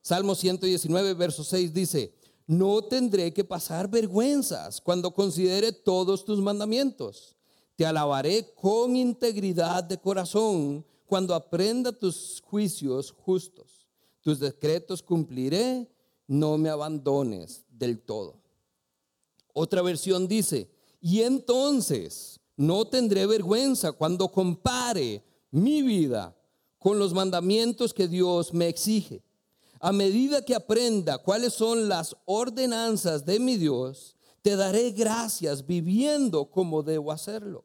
Salmo 0.00 0.34
119, 0.34 1.14
verso 1.14 1.44
6 1.44 1.72
dice, 1.72 2.12
no 2.48 2.82
tendré 2.82 3.32
que 3.32 3.44
pasar 3.44 3.88
vergüenzas 3.88 4.80
cuando 4.80 5.14
considere 5.14 5.70
todos 5.70 6.24
tus 6.24 6.40
mandamientos. 6.40 7.36
Te 7.76 7.86
alabaré 7.86 8.52
con 8.56 8.96
integridad 8.96 9.84
de 9.84 9.96
corazón 9.96 10.84
cuando 11.08 11.34
aprenda 11.34 11.90
tus 11.90 12.40
juicios 12.44 13.10
justos. 13.10 13.88
Tus 14.20 14.38
decretos 14.38 15.02
cumpliré, 15.02 15.90
no 16.26 16.58
me 16.58 16.68
abandones 16.68 17.64
del 17.70 17.98
todo. 17.98 18.36
Otra 19.54 19.80
versión 19.80 20.28
dice, 20.28 20.70
y 21.00 21.22
entonces 21.22 22.38
no 22.56 22.84
tendré 22.84 23.26
vergüenza 23.26 23.92
cuando 23.92 24.28
compare 24.28 25.24
mi 25.50 25.80
vida 25.80 26.36
con 26.78 26.98
los 26.98 27.14
mandamientos 27.14 27.94
que 27.94 28.06
Dios 28.06 28.52
me 28.52 28.68
exige. 28.68 29.22
A 29.80 29.92
medida 29.92 30.44
que 30.44 30.54
aprenda 30.54 31.18
cuáles 31.18 31.54
son 31.54 31.88
las 31.88 32.14
ordenanzas 32.26 33.24
de 33.24 33.40
mi 33.40 33.56
Dios, 33.56 34.16
te 34.42 34.56
daré 34.56 34.90
gracias 34.90 35.66
viviendo 35.66 36.50
como 36.50 36.82
debo 36.82 37.12
hacerlo. 37.12 37.64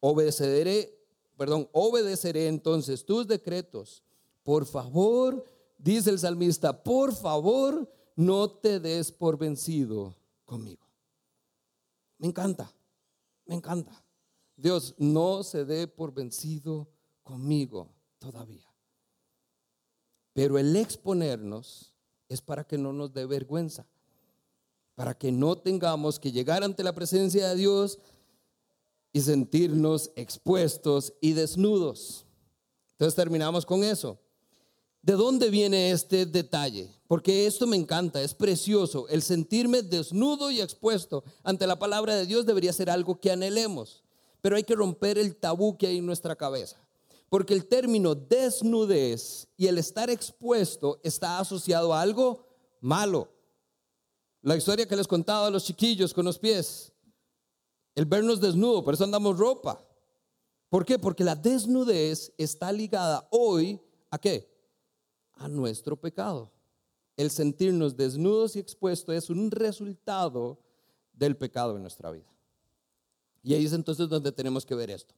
Obedeceré, 0.00 1.03
perdón, 1.36 1.68
obedeceré 1.72 2.48
entonces 2.48 3.04
tus 3.04 3.26
decretos. 3.26 4.02
Por 4.42 4.66
favor, 4.66 5.44
dice 5.78 6.10
el 6.10 6.18
salmista, 6.18 6.82
por 6.82 7.14
favor, 7.14 7.90
no 8.16 8.50
te 8.50 8.80
des 8.80 9.10
por 9.10 9.38
vencido 9.38 10.14
conmigo. 10.44 10.86
Me 12.18 12.28
encanta, 12.28 12.72
me 13.46 13.54
encanta. 13.54 14.04
Dios 14.56 14.94
no 14.98 15.42
se 15.42 15.64
dé 15.64 15.88
por 15.88 16.14
vencido 16.14 16.88
conmigo 17.22 17.88
todavía. 18.18 18.66
Pero 20.32 20.58
el 20.58 20.74
exponernos 20.76 21.94
es 22.28 22.40
para 22.40 22.64
que 22.64 22.78
no 22.78 22.92
nos 22.92 23.12
dé 23.12 23.26
vergüenza, 23.26 23.86
para 24.94 25.14
que 25.14 25.32
no 25.32 25.56
tengamos 25.56 26.18
que 26.18 26.32
llegar 26.32 26.62
ante 26.62 26.82
la 26.82 26.92
presencia 26.92 27.48
de 27.48 27.56
Dios 27.56 27.98
y 29.14 29.20
sentirnos 29.20 30.10
expuestos 30.16 31.14
y 31.20 31.34
desnudos. 31.34 32.26
Entonces 32.90 33.14
terminamos 33.14 33.64
con 33.64 33.84
eso. 33.84 34.18
¿De 35.02 35.12
dónde 35.12 35.50
viene 35.50 35.92
este 35.92 36.26
detalle? 36.26 36.90
Porque 37.06 37.46
esto 37.46 37.68
me 37.68 37.76
encanta, 37.76 38.20
es 38.20 38.34
precioso. 38.34 39.06
El 39.08 39.22
sentirme 39.22 39.82
desnudo 39.82 40.50
y 40.50 40.60
expuesto 40.60 41.22
ante 41.44 41.64
la 41.68 41.78
palabra 41.78 42.16
de 42.16 42.26
Dios 42.26 42.44
debería 42.44 42.72
ser 42.72 42.90
algo 42.90 43.20
que 43.20 43.30
anhelemos, 43.30 44.02
pero 44.42 44.56
hay 44.56 44.64
que 44.64 44.74
romper 44.74 45.16
el 45.16 45.36
tabú 45.36 45.78
que 45.78 45.86
hay 45.86 45.98
en 45.98 46.06
nuestra 46.06 46.34
cabeza. 46.34 46.76
Porque 47.28 47.54
el 47.54 47.66
término 47.66 48.16
desnudez 48.16 49.46
y 49.56 49.68
el 49.68 49.78
estar 49.78 50.10
expuesto 50.10 50.98
está 51.04 51.38
asociado 51.38 51.94
a 51.94 52.00
algo 52.00 52.48
malo. 52.80 53.28
La 54.42 54.56
historia 54.56 54.88
que 54.88 54.96
les 54.96 55.06
contaba 55.06 55.46
a 55.46 55.50
los 55.50 55.64
chiquillos 55.64 56.12
con 56.12 56.24
los 56.24 56.38
pies 56.38 56.93
el 57.94 58.06
vernos 58.06 58.40
desnudo, 58.40 58.84
por 58.84 58.94
eso 58.94 59.04
andamos 59.04 59.38
ropa. 59.38 59.84
¿Por 60.68 60.84
qué? 60.84 60.98
Porque 60.98 61.22
la 61.22 61.36
desnudez 61.36 62.32
está 62.36 62.72
ligada 62.72 63.28
hoy 63.30 63.80
a 64.10 64.18
qué? 64.18 64.50
A 65.34 65.48
nuestro 65.48 65.96
pecado. 65.96 66.50
El 67.16 67.30
sentirnos 67.30 67.96
desnudos 67.96 68.56
y 68.56 68.58
expuestos 68.58 69.14
es 69.14 69.30
un 69.30 69.50
resultado 69.50 70.58
del 71.12 71.36
pecado 71.36 71.76
en 71.76 71.82
nuestra 71.82 72.10
vida. 72.10 72.26
Y 73.42 73.54
ahí 73.54 73.64
es 73.64 73.72
entonces 73.72 74.08
donde 74.08 74.32
tenemos 74.32 74.66
que 74.66 74.74
ver 74.74 74.90
esto. 74.90 75.14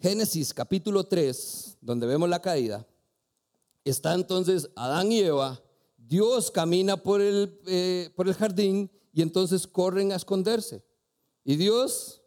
Génesis 0.00 0.52
capítulo 0.52 1.04
3, 1.04 1.78
donde 1.80 2.06
vemos 2.06 2.28
la 2.28 2.42
caída, 2.42 2.86
está 3.84 4.12
entonces 4.14 4.68
Adán 4.74 5.12
y 5.12 5.20
Eva, 5.20 5.62
Dios 5.96 6.50
camina 6.50 6.96
por 6.96 7.20
el, 7.20 7.58
eh, 7.66 8.10
por 8.16 8.26
el 8.28 8.34
jardín 8.34 8.90
y 9.12 9.22
entonces 9.22 9.66
corren 9.66 10.12
a 10.12 10.16
esconderse. 10.16 10.84
Y 11.44 11.56
Dios 11.56 12.18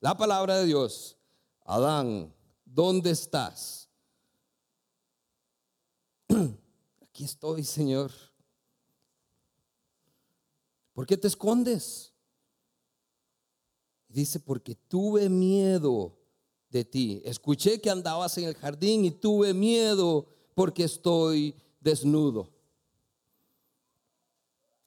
La 0.00 0.16
palabra 0.16 0.58
de 0.58 0.66
Dios. 0.66 1.16
Adán, 1.64 2.32
¿dónde 2.64 3.10
estás? 3.10 3.88
Aquí 7.02 7.24
estoy, 7.24 7.64
Señor. 7.64 8.12
¿Por 10.92 11.06
qué 11.06 11.16
te 11.16 11.28
escondes? 11.28 12.12
Dice, 14.06 14.38
porque 14.38 14.74
tuve 14.74 15.28
miedo 15.28 16.16
de 16.70 16.84
ti. 16.84 17.22
Escuché 17.24 17.80
que 17.80 17.90
andabas 17.90 18.38
en 18.38 18.44
el 18.44 18.54
jardín 18.54 19.04
y 19.04 19.10
tuve 19.10 19.52
miedo 19.54 20.26
porque 20.54 20.84
estoy 20.84 21.54
desnudo. 21.80 22.55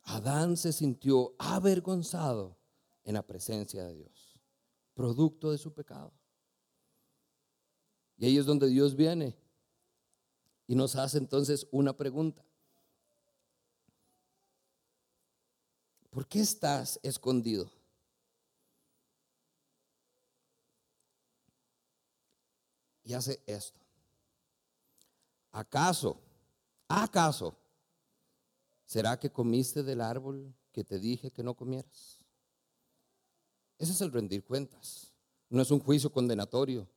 Adán 0.09 0.57
se 0.57 0.73
sintió 0.73 1.35
avergonzado 1.37 2.57
en 3.03 3.13
la 3.13 3.21
presencia 3.21 3.83
de 3.83 3.93
Dios, 3.93 4.39
producto 4.95 5.51
de 5.51 5.59
su 5.59 5.71
pecado. 5.71 6.11
Y 8.17 8.25
ahí 8.25 8.37
es 8.37 8.45
donde 8.45 8.67
Dios 8.67 8.95
viene 8.95 9.37
y 10.65 10.73
nos 10.73 10.95
hace 10.95 11.19
entonces 11.19 11.67
una 11.71 11.95
pregunta. 11.95 12.43
¿Por 16.09 16.27
qué 16.27 16.39
estás 16.39 16.99
escondido? 17.03 17.71
Y 23.03 23.13
hace 23.13 23.41
esto. 23.45 23.79
¿Acaso, 25.51 26.19
acaso, 26.87 27.55
será 28.89 29.19
que 29.19 29.31
comiste 29.31 29.83
del 29.83 30.01
árbol 30.01 30.51
que 30.71 30.83
te 30.83 30.97
dije 30.97 31.29
que 31.29 31.43
no 31.43 31.53
comieras? 31.53 32.19
Ese 33.77 33.91
es 33.91 34.01
el 34.01 34.11
rendir 34.11 34.43
cuentas. 34.43 35.13
No 35.47 35.61
es 35.61 35.69
un 35.69 35.79
juicio 35.79 36.11
condenatorio. 36.11 36.89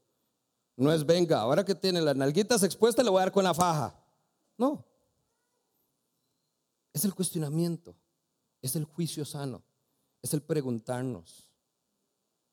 No 0.74 0.90
es, 0.90 1.05
venga, 1.05 1.43
ahora 1.43 1.66
que 1.66 1.74
tiene 1.74 2.01
las 2.01 2.16
nalguitas 2.16 2.62
expuestas 2.62 3.05
le 3.05 3.11
voy 3.11 3.18
a 3.18 3.24
dar 3.24 3.32
con 3.32 3.45
la 3.45 3.53
faja. 3.53 4.03
No. 4.57 4.86
Es 6.95 7.05
el 7.05 7.14
cuestionamiento. 7.14 7.95
Es 8.62 8.74
el 8.74 8.84
juicio 8.84 9.26
sano. 9.26 9.62
Es 10.22 10.32
el 10.32 10.40
preguntarnos. 10.40 11.51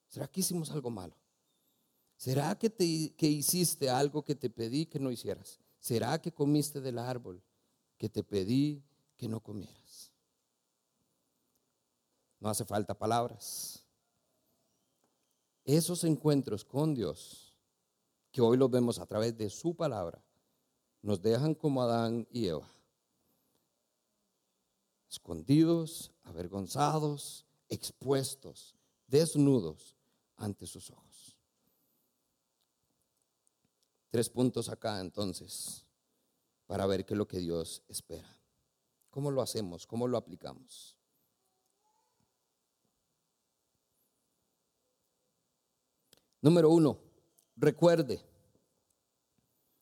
¿Será 0.10 0.28
que 0.28 0.42
hicimos 0.42 0.70
algo 0.72 0.90
malo? 0.90 1.16
¿Será 2.18 2.60
que, 2.60 2.70
que 3.16 3.28
hiciste 3.28 3.90
algo 3.90 4.22
que 4.22 4.36
te 4.36 4.50
pedí 4.50 4.86
que 4.86 5.00
no 5.00 5.12
hicieras? 5.12 5.62
¿Será 5.80 6.22
que 6.22 6.34
comiste 6.34 6.82
del 6.82 7.00
árbol 7.00 7.42
que 7.98 8.10
te 8.10 8.22
pedí 8.22 8.84
que 9.20 9.28
no 9.28 9.42
comieras? 9.42 10.12
No 12.40 12.50
hace 12.50 12.64
falta 12.64 12.98
palabras. 12.98 13.84
Esos 15.66 16.06
encuentros 16.06 16.64
con 16.64 16.96
Dios, 16.96 17.54
que 18.32 18.42
hoy 18.42 18.58
los 18.58 18.72
vemos 18.72 18.98
a 18.98 19.06
través 19.06 19.38
de 19.38 19.50
su 19.50 19.76
palabra, 19.76 20.24
nos 21.02 21.22
dejan 21.22 21.54
como 21.54 21.82
Adán 21.82 22.26
y 22.32 22.48
Eva, 22.48 22.68
escondidos, 25.10 26.12
avergonzados, 26.24 27.46
expuestos, 27.68 28.76
desnudos 29.06 29.98
ante 30.38 30.66
sus 30.66 30.90
ojos. 30.92 31.36
Tres 34.12 34.30
puntos 34.30 34.70
acá 34.70 35.02
entonces, 35.02 35.86
para 36.68 36.86
ver 36.86 37.06
qué 37.06 37.16
es 37.16 37.18
lo 37.18 37.28
que 37.28 37.40
Dios 37.40 37.84
espera. 37.90 38.39
¿Cómo 39.20 39.32
lo 39.32 39.42
hacemos? 39.42 39.86
¿Cómo 39.86 40.08
lo 40.08 40.18
aplicamos? 40.18 40.96
Número 46.40 46.70
uno, 46.70 46.98
recuerde, 47.58 48.24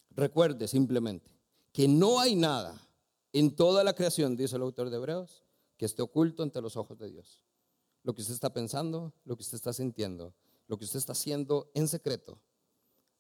recuerde 0.10 0.68
simplemente 0.68 1.30
que 1.72 1.88
no 1.88 2.20
hay 2.20 2.36
nada 2.36 2.82
en 3.32 3.56
toda 3.56 3.84
la 3.84 3.94
creación, 3.94 4.36
dice 4.36 4.56
el 4.56 4.64
autor 4.64 4.90
de 4.90 4.96
Hebreos, 4.96 5.46
que 5.78 5.86
esté 5.86 6.02
oculto 6.02 6.42
ante 6.42 6.60
los 6.60 6.76
ojos 6.76 6.98
de 6.98 7.12
Dios. 7.12 7.46
Lo 8.02 8.16
que 8.16 8.24
usted 8.24 8.34
está 8.34 8.52
pensando, 8.52 9.14
lo 9.24 9.38
que 9.38 9.44
usted 9.44 9.58
está 9.58 9.72
sintiendo, 9.72 10.34
lo 10.66 10.80
que 10.80 10.86
usted 10.86 10.98
está 10.98 11.12
haciendo 11.12 11.70
en 11.76 11.88
secreto, 11.88 12.42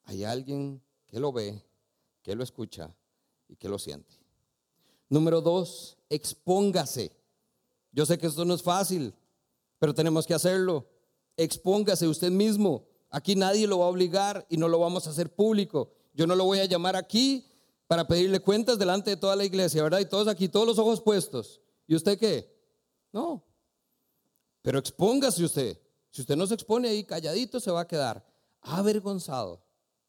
hay 0.05 0.23
alguien 0.23 0.81
que 1.05 1.19
lo 1.19 1.31
ve, 1.31 1.63
que 2.23 2.33
lo 2.33 2.41
escucha 2.41 2.91
y 3.47 3.55
que 3.55 3.69
lo 3.69 3.77
siente. 3.77 4.26
Número 5.09 5.41
dos, 5.41 5.97
expóngase. 6.09 7.11
Yo 7.91 8.05
sé 8.05 8.17
que 8.17 8.27
esto 8.27 8.45
no 8.45 8.53
es 8.53 8.61
fácil, 8.61 9.13
pero 9.79 9.93
tenemos 9.93 10.25
que 10.25 10.33
hacerlo. 10.33 10.87
Expóngase 11.37 12.07
usted 12.07 12.31
mismo. 12.31 12.87
Aquí 13.09 13.35
nadie 13.35 13.67
lo 13.67 13.79
va 13.79 13.85
a 13.85 13.89
obligar 13.89 14.45
y 14.49 14.57
no 14.57 14.67
lo 14.67 14.79
vamos 14.79 15.07
a 15.07 15.11
hacer 15.11 15.33
público. 15.33 15.91
Yo 16.13 16.27
no 16.27 16.35
lo 16.35 16.45
voy 16.45 16.59
a 16.59 16.65
llamar 16.65 16.95
aquí 16.95 17.45
para 17.87 18.07
pedirle 18.07 18.41
cuentas 18.41 18.77
delante 18.77 19.11
de 19.11 19.17
toda 19.17 19.35
la 19.35 19.45
iglesia, 19.45 19.81
¿verdad? 19.81 19.99
Y 19.99 20.05
todos 20.05 20.27
aquí, 20.27 20.49
todos 20.49 20.67
los 20.67 20.77
ojos 20.77 21.01
puestos. 21.01 21.61
¿Y 21.87 21.95
usted 21.95 22.19
qué? 22.19 22.53
No. 23.13 23.45
Pero 24.61 24.79
expóngase 24.79 25.43
usted. 25.43 25.79
Si 26.11 26.21
usted 26.21 26.35
no 26.35 26.45
se 26.47 26.55
expone 26.55 26.89
ahí 26.89 27.03
calladito, 27.03 27.59
se 27.59 27.71
va 27.71 27.81
a 27.81 27.87
quedar 27.87 28.25
avergonzado 28.61 29.63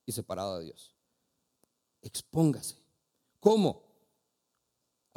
y 0.04 0.12
separado 0.12 0.58
de 0.58 0.64
Dios. 0.64 0.96
Expóngase. 2.02 2.76
¿Cómo? 3.38 3.87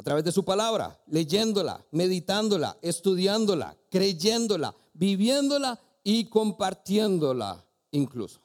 A 0.02 0.04
través 0.04 0.24
de 0.24 0.32
su 0.32 0.44
palabra, 0.44 1.00
leyéndola, 1.06 1.86
meditándola, 1.92 2.76
estudiándola, 2.82 3.78
creyéndola, 3.88 4.74
viviéndola 4.94 5.78
y 6.02 6.24
compartiéndola 6.28 7.64
incluso. 7.92 8.40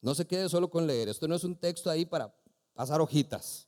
No 0.00 0.14
se 0.14 0.24
quede 0.24 0.48
solo 0.48 0.70
con 0.70 0.86
leer. 0.86 1.08
Esto 1.08 1.26
no 1.26 1.34
es 1.34 1.42
un 1.42 1.56
texto 1.56 1.90
ahí 1.90 2.06
para 2.06 2.32
pasar 2.74 3.00
hojitas. 3.00 3.66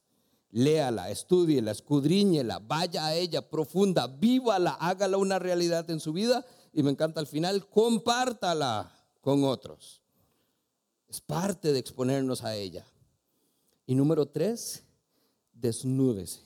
Léala, 0.52 1.10
estúdiela, 1.10 1.72
escudriñela, 1.72 2.60
vaya 2.60 3.06
a 3.06 3.14
ella 3.16 3.50
profunda, 3.50 4.06
vívala, 4.06 4.74
hágala 4.74 5.16
una 5.16 5.40
realidad 5.40 5.90
en 5.90 5.98
su 5.98 6.12
vida 6.12 6.46
y 6.72 6.84
me 6.84 6.92
encanta 6.92 7.18
al 7.18 7.26
final, 7.26 7.68
compártala 7.68 8.94
con 9.20 9.42
otros. 9.42 10.00
Es 11.08 11.20
parte 11.20 11.72
de 11.72 11.80
exponernos 11.80 12.44
a 12.44 12.54
ella. 12.54 12.86
Y 13.84 13.96
número 13.96 14.26
tres, 14.26 14.84
desnúdese. 15.60 16.40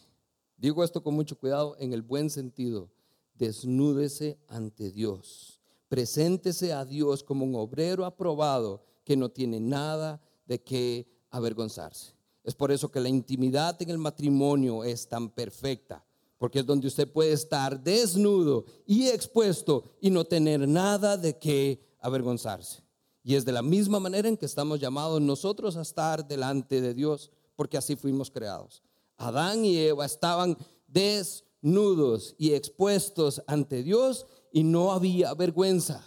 Digo 0.56 0.82
esto 0.82 1.02
con 1.02 1.14
mucho 1.14 1.38
cuidado 1.38 1.76
en 1.78 1.92
el 1.92 2.02
buen 2.02 2.30
sentido. 2.30 2.90
Desnúdese 3.34 4.38
ante 4.48 4.90
Dios. 4.90 5.60
Preséntese 5.88 6.72
a 6.72 6.84
Dios 6.84 7.22
como 7.22 7.44
un 7.44 7.54
obrero 7.54 8.04
aprobado 8.04 8.82
que 9.04 9.16
no 9.16 9.28
tiene 9.28 9.60
nada 9.60 10.20
de 10.46 10.62
qué 10.62 11.06
avergonzarse. 11.30 12.14
Es 12.42 12.54
por 12.54 12.70
eso 12.70 12.90
que 12.90 13.00
la 13.00 13.08
intimidad 13.08 13.80
en 13.80 13.90
el 13.90 13.98
matrimonio 13.98 14.84
es 14.84 15.08
tan 15.08 15.30
perfecta, 15.30 16.04
porque 16.38 16.60
es 16.60 16.66
donde 16.66 16.88
usted 16.88 17.10
puede 17.10 17.32
estar 17.32 17.82
desnudo 17.82 18.64
y 18.86 19.08
expuesto 19.08 19.84
y 20.00 20.10
no 20.10 20.24
tener 20.24 20.66
nada 20.68 21.16
de 21.16 21.38
qué 21.38 21.80
avergonzarse. 22.00 22.82
Y 23.22 23.34
es 23.34 23.44
de 23.46 23.52
la 23.52 23.62
misma 23.62 23.98
manera 23.98 24.28
en 24.28 24.36
que 24.36 24.44
estamos 24.44 24.78
llamados 24.78 25.20
nosotros 25.20 25.76
a 25.76 25.82
estar 25.82 26.26
delante 26.26 26.82
de 26.82 26.92
Dios, 26.92 27.30
porque 27.56 27.78
así 27.78 27.96
fuimos 27.96 28.30
creados. 28.30 28.82
Adán 29.16 29.64
y 29.64 29.76
Eva 29.78 30.04
estaban 30.06 30.56
desnudos 30.86 32.34
y 32.38 32.52
expuestos 32.54 33.42
ante 33.46 33.82
Dios 33.82 34.26
y 34.52 34.64
no 34.64 34.92
había 34.92 35.34
vergüenza. 35.34 36.04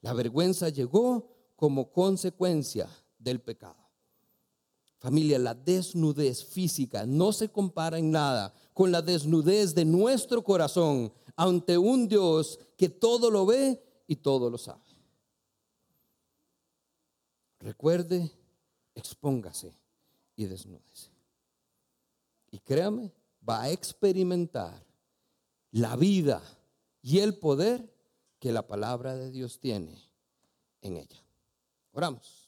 La 0.00 0.12
vergüenza 0.12 0.68
llegó 0.68 1.30
como 1.56 1.90
consecuencia 1.90 2.88
del 3.18 3.40
pecado. 3.40 3.86
Familia, 4.98 5.38
la 5.38 5.54
desnudez 5.54 6.44
física 6.44 7.06
no 7.06 7.32
se 7.32 7.48
compara 7.50 7.98
en 7.98 8.10
nada 8.10 8.52
con 8.72 8.90
la 8.90 9.02
desnudez 9.02 9.74
de 9.74 9.84
nuestro 9.84 10.42
corazón 10.42 11.12
ante 11.36 11.76
un 11.76 12.08
Dios 12.08 12.58
que 12.76 12.88
todo 12.88 13.30
lo 13.30 13.46
ve 13.46 13.82
y 14.06 14.16
todo 14.16 14.50
lo 14.50 14.58
sabe. 14.58 14.80
Recuerde, 17.60 18.30
expóngase 18.94 19.74
y 20.36 20.44
desnúdese. 20.44 21.15
Y 22.56 22.60
créame, 22.60 23.12
va 23.46 23.64
a 23.64 23.70
experimentar 23.70 24.82
la 25.72 25.94
vida 25.94 26.42
y 27.02 27.18
el 27.18 27.36
poder 27.38 27.94
que 28.38 28.50
la 28.50 28.66
palabra 28.66 29.14
de 29.14 29.30
Dios 29.30 29.60
tiene 29.60 29.94
en 30.80 30.96
ella. 30.96 31.22
Oramos. 31.92 32.45